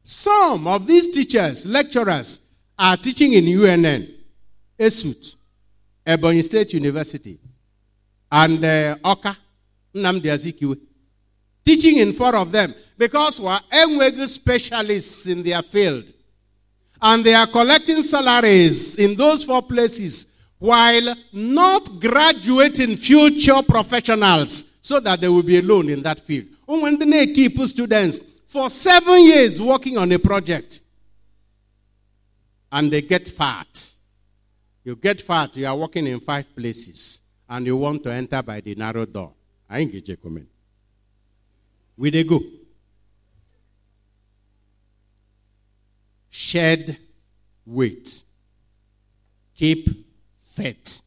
some 0.02 0.66
of 0.66 0.86
these 0.86 1.08
teachers 1.12 1.66
lecturers 1.66 2.40
are 2.78 2.96
teaching 2.96 3.32
in 3.34 3.44
UNN, 3.46 4.08
ESUT, 4.78 5.36
Ebonyi 6.04 6.42
State 6.42 6.74
University, 6.74 7.38
and 8.32 8.64
uh, 8.64 8.96
Awka, 9.04 9.36
Nnamdi 9.94 10.28
Azikiwe. 10.30 10.76
Teaching 11.64 11.98
in 11.98 12.12
four 12.12 12.34
of 12.36 12.52
them 12.52 12.74
because 12.98 13.40
we're 13.40 13.58
enwegu 13.72 14.26
specialists 14.26 15.26
in 15.26 15.42
their 15.42 15.62
field. 15.62 16.12
And 17.00 17.24
they 17.24 17.34
are 17.34 17.46
collecting 17.46 18.02
salaries 18.02 18.96
in 18.96 19.14
those 19.14 19.44
four 19.44 19.62
places 19.62 20.26
while 20.58 21.14
not 21.32 22.00
graduating 22.00 22.96
future 22.96 23.60
professionals 23.68 24.66
so 24.80 25.00
that 25.00 25.20
they 25.20 25.28
will 25.28 25.42
be 25.42 25.58
alone 25.58 25.88
in 25.88 26.02
that 26.02 26.20
field. 26.20 26.46
When 26.66 26.98
they 26.98 27.26
keep 27.32 27.58
students 27.62 28.20
for 28.46 28.70
seven 28.70 29.24
years 29.24 29.60
working 29.60 29.98
on 29.98 30.12
a 30.12 30.18
project 30.18 30.80
and 32.70 32.90
they 32.90 33.02
get 33.02 33.28
fat. 33.28 33.94
You 34.84 34.96
get 34.96 35.20
fat, 35.20 35.56
you 35.56 35.66
are 35.66 35.76
working 35.76 36.06
in 36.06 36.20
five 36.20 36.54
places, 36.54 37.20
and 37.48 37.64
you 37.66 37.76
want 37.76 38.02
to 38.02 38.12
enter 38.12 38.42
by 38.42 38.60
the 38.60 38.74
narrow 38.74 39.06
door. 39.06 39.32
I 39.70 39.84
get 39.84 40.08
you 40.08 40.16
comment. 40.16 40.48
We 41.96 42.10
they 42.10 42.24
go. 42.24 42.40
Shed 46.30 46.98
weight. 47.64 48.22
Keep 49.54 50.06
fit. 50.42 51.02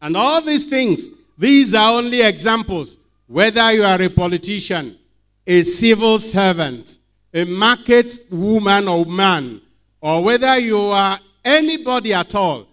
And 0.00 0.16
all 0.16 0.42
these 0.42 0.64
things, 0.66 1.10
these 1.38 1.74
are 1.74 1.92
only 1.92 2.20
examples. 2.20 2.98
Whether 3.26 3.72
you 3.72 3.82
are 3.82 4.00
a 4.00 4.08
politician, 4.08 4.98
a 5.46 5.62
civil 5.62 6.18
servant, 6.18 6.98
a 7.32 7.44
market 7.44 8.18
woman 8.30 8.88
or 8.88 9.04
man, 9.06 9.60
or 10.00 10.22
whether 10.22 10.58
you 10.58 10.78
are 10.78 11.18
anybody 11.44 12.12
at 12.12 12.34
all, 12.34 12.66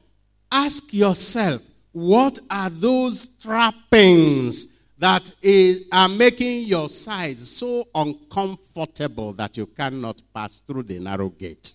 ask 0.52 0.94
yourself 0.94 1.62
what 1.92 2.40
are 2.50 2.70
those 2.70 3.30
trappings 3.42 4.68
that 5.04 5.34
is, 5.42 5.82
are 5.92 6.08
making 6.08 6.64
your 6.64 6.88
size 6.88 7.58
so 7.58 7.84
uncomfortable 7.94 9.34
that 9.34 9.58
you 9.58 9.66
cannot 9.66 10.22
pass 10.34 10.62
through 10.62 10.84
the 10.84 10.98
narrow 10.98 11.28
gate? 11.28 11.74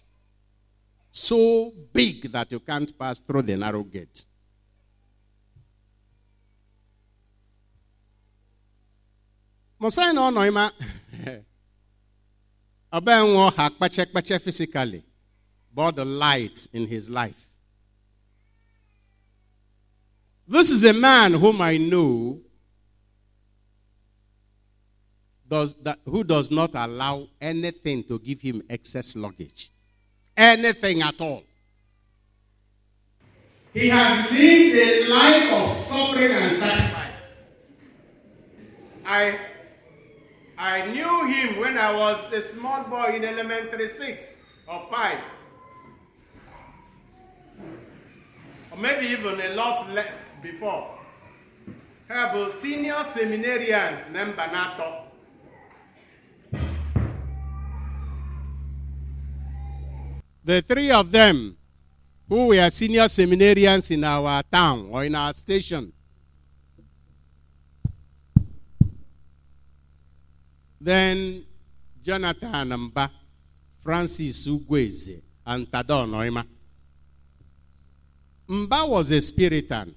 So 1.11 1.75
big 1.93 2.33
that 2.33 2.51
you 2.53 2.61
can't 2.61 2.99
pass 2.99 3.21
through 3.21 3.43
the 3.43 3.55
narrow 3.55 3.83
gate. 3.83 4.25
Mosai 9.79 10.15
no 10.15 10.31
no 10.31 10.41
ima 10.41 10.73
Abenwo 12.91 13.55
had 13.55 13.73
kpache 13.75 14.41
physically, 14.41 15.05
but 15.75 15.97
the 15.97 16.05
light 16.07 16.67
in 16.73 16.87
his 16.87 17.11
life. 17.11 17.45
This 20.47 20.71
is 20.71 20.83
a 20.85 20.95
man 20.95 21.35
whom 21.35 21.61
I 21.61 21.77
know 21.77 22.41
does 25.49 25.75
that, 25.83 25.99
who 26.05 26.25
does 26.25 26.51
not 26.51 26.75
allow 26.75 27.27
anything 27.41 28.03
to 28.05 28.19
give 28.19 28.41
him 28.41 28.63
excess 28.69 29.17
luggage. 29.17 29.71
Anything 30.37 31.03
at 31.03 31.21
all. 31.21 31.43
He 33.73 33.89
has 33.89 34.31
lived 34.31 34.77
a 34.77 35.09
life 35.09 35.53
of 35.53 35.77
suffering 35.77 36.33
and 36.33 36.59
sacrifice. 36.59 37.37
I 39.05 39.39
I 40.59 40.87
knew 40.87 41.27
him 41.27 41.61
when 41.61 41.79
I 41.79 41.97
was 41.97 42.33
a 42.33 42.43
small 42.43 42.83
boy 42.85 43.15
in 43.17 43.25
elementary 43.25 43.89
six 43.89 44.43
or 44.67 44.87
five. 44.91 45.21
Or 48.73 48.79
maybe 48.79 49.07
even 49.07 49.41
a 49.41 49.55
lot 49.55 49.89
le- 49.91 50.05
before. 50.43 50.99
Have 52.09 52.53
senior 52.55 52.95
seminarians 53.05 54.11
named. 54.13 54.35
The 60.49 60.63
three 60.63 60.91
of 60.91 61.13
them 61.13 61.59
who 62.27 62.47
were 62.47 62.71
senior 62.71 63.03
seminarians 63.03 63.91
in 63.91 64.03
our 64.03 64.43
town 64.45 64.89
or 64.91 65.05
in 65.05 65.15
our 65.15 65.35
station 65.35 65.93
Then 70.81 71.45
Jonathan 72.03 72.71
Mba, 72.71 73.11
Francis 73.79 74.47
Ugweze, 74.47 75.21
and 75.45 75.71
Tadon 75.71 76.09
Oima. 76.13 76.47
Mba 78.49 78.89
was 78.89 79.11
a 79.11 79.17
Spiritan. 79.17 79.93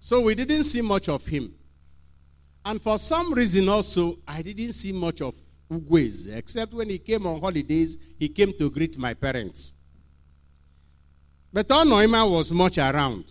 So 0.00 0.22
we 0.22 0.34
didn't 0.34 0.64
see 0.64 0.80
much 0.80 1.08
of 1.08 1.24
him. 1.24 1.54
And 2.64 2.82
for 2.82 2.98
some 2.98 3.32
reason 3.32 3.68
also, 3.68 4.18
I 4.26 4.42
didn't 4.42 4.72
see 4.72 4.90
much 4.90 5.22
of 5.22 5.36
Ugwez. 5.70 6.28
Except 6.36 6.72
when 6.72 6.88
he 6.90 6.98
came 6.98 7.26
on 7.26 7.40
holidays, 7.40 7.98
he 8.18 8.28
came 8.28 8.52
to 8.54 8.70
greet 8.70 8.96
my 8.98 9.14
parents. 9.14 9.74
But 11.52 11.68
Onoima 11.68 12.30
was 12.30 12.52
much 12.52 12.78
around. 12.78 13.24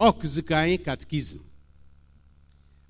Anyị 0.00 0.84
catechism. 0.84 1.40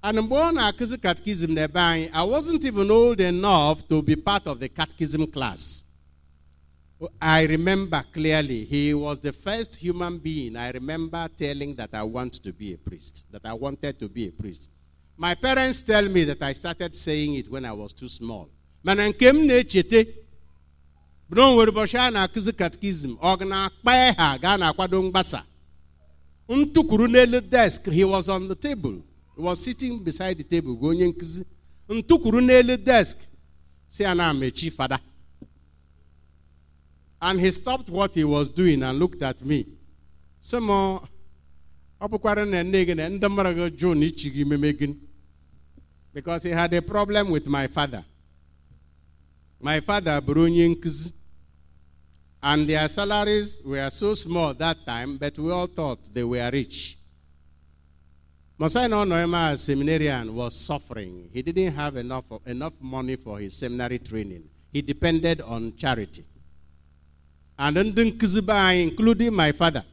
And 0.02 0.18
mgbe 0.18 0.34
ọ 0.36 0.52
na-akụzi 0.54 0.98
catechism 1.02 1.50
n'ebe 1.54 2.10
I 2.12 2.22
wasn't 2.22 2.64
even 2.64 2.90
old 2.90 3.20
enough 3.20 3.86
to 3.88 4.00
be 4.02 4.16
part 4.16 4.46
of 4.46 4.58
the 4.58 4.68
catechism 4.68 5.26
class. 5.26 5.84
I 7.20 7.42
remember 7.46 8.02
clearly, 8.12 8.64
he 8.64 8.92
was 8.94 9.20
the 9.20 9.32
first 9.32 9.76
human 9.76 10.18
being 10.18 10.54
I 10.56 10.70
remember 10.70 11.28
telling 11.36 11.74
that 11.76 11.90
I 11.94 12.02
want 12.02 12.34
to 12.42 12.52
be 12.52 12.74
a 12.74 12.78
priest, 12.78 13.26
that 13.30 13.44
I 13.44 13.54
wanted 13.54 13.98
to 14.00 14.08
be 14.08 14.28
a 14.28 14.32
priest. 14.32 14.70
My 15.20 15.34
parents 15.34 15.82
tell 15.82 16.08
me 16.08 16.24
that 16.24 16.40
I 16.42 16.54
started 16.54 16.94
saying 16.96 17.34
it 17.34 17.50
when 17.50 17.66
I 17.66 17.72
was 17.72 17.92
too 17.92 18.08
small. 18.08 18.48
Mana 18.82 19.02
nke 19.10 19.26
m 19.28 19.46
na-echete 19.46 20.06
bụ 21.28 21.34
na 21.36 21.42
o 21.48 21.54
nwere 21.54 21.70
ụbọchị 21.70 21.98
a 21.98 22.10
na-akụzi 22.10 22.52
catechism, 22.56 23.12
ọ 23.20 23.44
na-akpa 23.48 23.92
ha 24.18 24.38
gaa 24.42 24.56
na-akwado 24.56 25.02
mgbasa. 25.02 25.44
Ntụkwuru 26.48 27.06
n'elu 27.12 27.40
desk, 27.50 27.86
he 27.90 28.02
was 28.04 28.28
on 28.30 28.48
the 28.48 28.54
table. 28.54 28.94
He 29.36 29.42
was 29.42 29.60
sitting 29.62 30.02
beside 30.02 30.38
the 30.38 30.44
table, 30.44 30.74
gwa 30.74 30.88
onye 30.90 31.06
nkụzi. 31.08 31.44
Ntụkwuru 31.88 32.40
n'elu 32.40 32.76
desk, 32.82 33.18
si 33.88 34.02
ya 34.02 34.14
na-amechi 34.14 34.70
fada. 34.70 34.98
And 37.20 37.38
he 37.40 37.50
stopped 37.50 37.90
what 37.90 38.14
he 38.14 38.24
was 38.24 38.48
doing 38.48 38.82
and 38.82 38.98
looked 38.98 39.22
at 39.22 39.44
me. 39.44 39.66
Sị 40.40 40.56
m, 40.56 40.68
ọ 40.70 42.08
bụkwara 42.08 42.46
na 42.48 42.62
nne 42.62 42.84
gị 42.86 42.94
na 42.96 43.08
ndị 43.08 43.28
mmadụ 43.28 43.50
gị 43.58 43.76
jụ 43.78 43.94
na 43.94 44.06
ichi 44.06 44.30
gị 44.30 44.44
meme 44.46 44.72
gị. 44.72 44.94
Because 46.12 46.42
he 46.42 46.50
had 46.50 46.72
a 46.74 46.82
problem 46.82 47.30
with 47.30 47.46
my 47.46 47.66
father. 47.66 48.04
My 49.60 49.80
father 49.80 50.20
nkụzi. 50.20 51.12
And 52.42 52.66
their 52.66 52.88
salaries 52.88 53.60
were 53.64 53.90
so 53.90 54.14
small 54.14 54.54
that 54.54 54.86
time, 54.86 55.18
but 55.18 55.38
we 55.38 55.52
all 55.52 55.66
thought 55.66 55.98
they 56.14 56.24
were 56.24 56.48
rich. 56.50 56.96
Mosai 58.58 58.88
Noema 58.88 59.56
seminarian 59.58 60.34
was 60.34 60.54
suffering. 60.54 61.28
He 61.32 61.42
didn't 61.42 61.74
have 61.74 61.96
enough, 61.96 62.24
enough 62.46 62.74
money 62.80 63.16
for 63.16 63.38
his 63.38 63.56
seminary 63.56 63.98
training. 63.98 64.44
He 64.72 64.80
depended 64.82 65.42
on 65.42 65.76
charity. 65.76 66.24
And 67.58 67.76
including 67.76 69.34
my 69.34 69.52
father, 69.52 69.84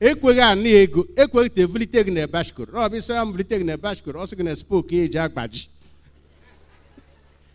ekweghị 0.00 0.40
anị 0.40 0.70
ego 0.82 1.06
ekweghị 1.16 1.48
te 1.54 1.64
vulite 1.64 2.04
gị 2.04 2.10
na 2.12 2.26
bashkor 2.26 2.66
ọ 2.72 2.88
bụ 2.90 2.96
isi 2.96 3.12
ya 3.12 3.24
vulite 3.24 3.58
gị 3.58 3.64
na 3.64 3.76
bashkor 3.76 4.14
ọ 4.16 4.26
sị 4.26 4.36
gị 4.36 4.42
na 4.44 4.54
spoke 4.54 4.96
ya 4.96 5.04
eji 5.04 5.18
agbaji 5.18 5.68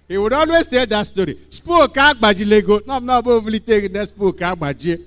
he 0.08 0.18
would 0.18 0.34
always 0.34 0.68
tell 0.68 0.86
that 0.86 1.08
story. 1.08 1.38
Spoke 1.50 1.96
agbajila 2.00 2.56
ego 2.56 2.82
na 2.86 3.00
ọ 3.00 3.22
bụ 3.24 3.40
vulite 3.42 3.82
gị 3.82 3.90
na 3.92 4.06
spoke 4.06 4.40
agbajie. 4.46 5.00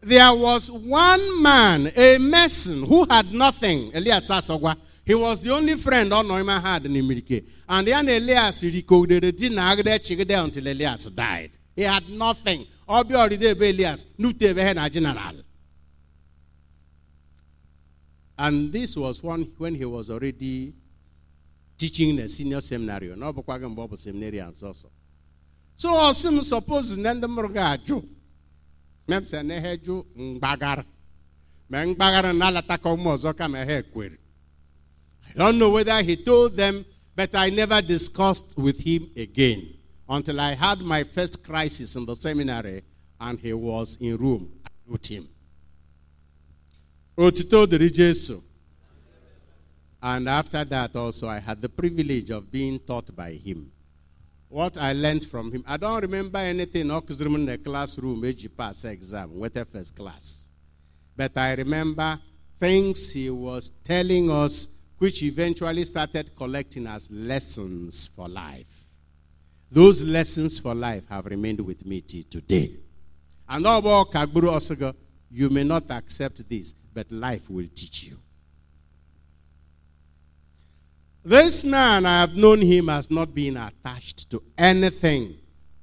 There 0.00 0.32
was 0.34 0.70
one 0.70 1.42
man 1.42 1.92
a 1.96 2.18
mason 2.18 2.82
who 2.84 3.04
had 3.04 3.32
nothing. 3.32 3.90
Elias 3.94 4.30
asogwa 4.30 4.76
he 5.04 5.14
was 5.14 5.42
the 5.42 5.50
only 5.50 5.74
friend 5.76 6.10
Onoima 6.12 6.60
had 6.62 6.86
in 6.86 6.92
Imirike. 6.92 7.44
And 7.68 7.86
then 7.86 8.08
Elias 8.08 8.62
recorded 8.62 9.36
di 9.36 9.48
na 9.50 9.74
agade 9.74 9.98
chigide 10.00 10.42
until 10.44 10.66
Elias 10.66 11.04
died. 11.06 11.50
He 11.78 11.84
had 11.84 12.08
nothing. 12.10 12.66
Obi 12.88 13.14
already 13.14 13.54
be 13.54 13.70
Elias. 13.70 14.04
Nute 14.18 14.52
be 14.52 14.72
na 14.74 14.88
general. 14.88 15.44
And 18.36 18.72
this 18.72 18.96
was 18.96 19.22
one 19.22 19.52
when 19.58 19.76
he 19.76 19.84
was 19.84 20.10
already 20.10 20.74
teaching 21.76 22.10
in 22.10 22.18
a 22.18 22.26
senior 22.26 22.60
seminary. 22.60 23.14
No 23.14 23.32
bukwaga 23.32 23.68
mbo 23.68 23.96
seminarians 23.96 24.60
also. 24.64 24.90
So 25.76 25.90
osim 25.90 26.42
suppose 26.42 26.96
nende 26.96 27.28
murga 27.28 27.70
aju. 27.74 28.02
Mem 29.06 29.24
se 29.24 29.40
ne 29.44 29.60
heju 29.60 30.04
mbagar. 30.16 30.84
Me 31.70 31.94
mbagar 31.94 32.34
na 32.34 32.50
lata 32.50 32.76
ka 32.76 32.90
umo 32.92 33.14
ọzọ 33.16 33.36
ka 33.36 33.46
me 33.46 33.64
he 33.64 33.82
kwere. 33.82 34.18
I 35.28 35.38
don't 35.38 35.58
know 35.60 35.70
whether 35.70 36.02
he 36.02 36.16
told 36.16 36.56
them, 36.56 36.84
but 37.14 37.32
I 37.36 37.50
never 37.50 37.80
discussed 37.80 38.58
with 38.58 38.80
him 38.80 39.10
again 39.16 39.77
until 40.08 40.40
I 40.40 40.54
had 40.54 40.80
my 40.80 41.04
first 41.04 41.44
crisis 41.44 41.96
in 41.96 42.06
the 42.06 42.16
seminary 42.16 42.82
and 43.20 43.38
he 43.38 43.52
was 43.52 43.98
in 44.00 44.16
room. 44.16 44.52
I 44.64 44.68
wrote 44.86 45.10
him. 45.10 45.28
And 50.00 50.28
after 50.28 50.64
that 50.64 50.94
also, 50.94 51.28
I 51.28 51.40
had 51.40 51.60
the 51.60 51.68
privilege 51.68 52.30
of 52.30 52.50
being 52.50 52.78
taught 52.78 53.14
by 53.14 53.32
him. 53.32 53.72
What 54.48 54.78
I 54.78 54.92
learned 54.92 55.24
from 55.24 55.52
him, 55.52 55.62
I 55.66 55.76
don't 55.76 56.00
remember 56.00 56.38
anything 56.38 56.90
m 56.90 57.02
in 57.34 57.46
the 57.46 57.58
classroom 57.58 58.22
eji 58.22 58.48
pass 58.56 58.84
exam, 58.84 59.38
with 59.38 59.54
nweta 59.54 59.66
first 59.66 59.94
class. 59.94 60.50
But 61.16 61.36
I 61.36 61.54
remember 61.54 62.18
things 62.58 63.12
he 63.12 63.28
was 63.28 63.70
telling 63.84 64.30
us 64.30 64.68
which 64.98 65.22
eventually 65.22 65.84
started 65.84 66.34
collecting 66.34 66.86
as 66.86 67.10
lessons 67.10 68.06
for 68.06 68.28
life. 68.28 68.77
Those 69.70 70.02
lessons 70.02 70.58
for 70.58 70.74
life 70.74 71.04
have 71.08 71.26
remained 71.26 71.60
with 71.60 71.84
me 71.84 72.00
till 72.00 72.22
today. 72.30 72.72
And 73.48 73.66
all 73.66 73.82
Kagburu 74.06 74.50
Osogo, 74.50 74.94
you 75.30 75.50
may 75.50 75.64
not 75.64 75.90
accept 75.90 76.48
this, 76.48 76.72
but 76.94 77.10
life 77.12 77.50
will 77.50 77.68
teach 77.74 78.04
you. 78.04 78.18
This 81.24 81.64
man, 81.64 82.06
I 82.06 82.20
have 82.20 82.34
known 82.34 82.62
him 82.62 82.88
as 82.88 83.10
not 83.10 83.34
being 83.34 83.56
attached 83.56 84.30
to 84.30 84.42
anything, 84.56 85.36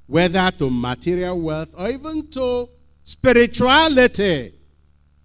whether 0.07 0.49
to 0.57 0.69
material 0.71 1.39
wealth 1.39 1.69
or 1.77 1.89
even 1.89 2.27
to 2.31 2.69
spirituality 3.03 4.53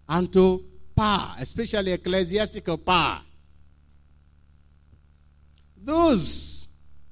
and 0.07 0.31
to 0.33 0.63
power, 0.95 1.35
especially 1.39 1.93
ecclesiastical 1.93 2.77
power. 2.77 3.23
Those 5.83 6.60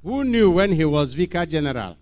who 0.09 0.25
knew 0.25 0.51
when 0.51 0.73
he 0.73 0.87
was 0.87 1.12
vicar 1.12 1.44
general 1.44 1.94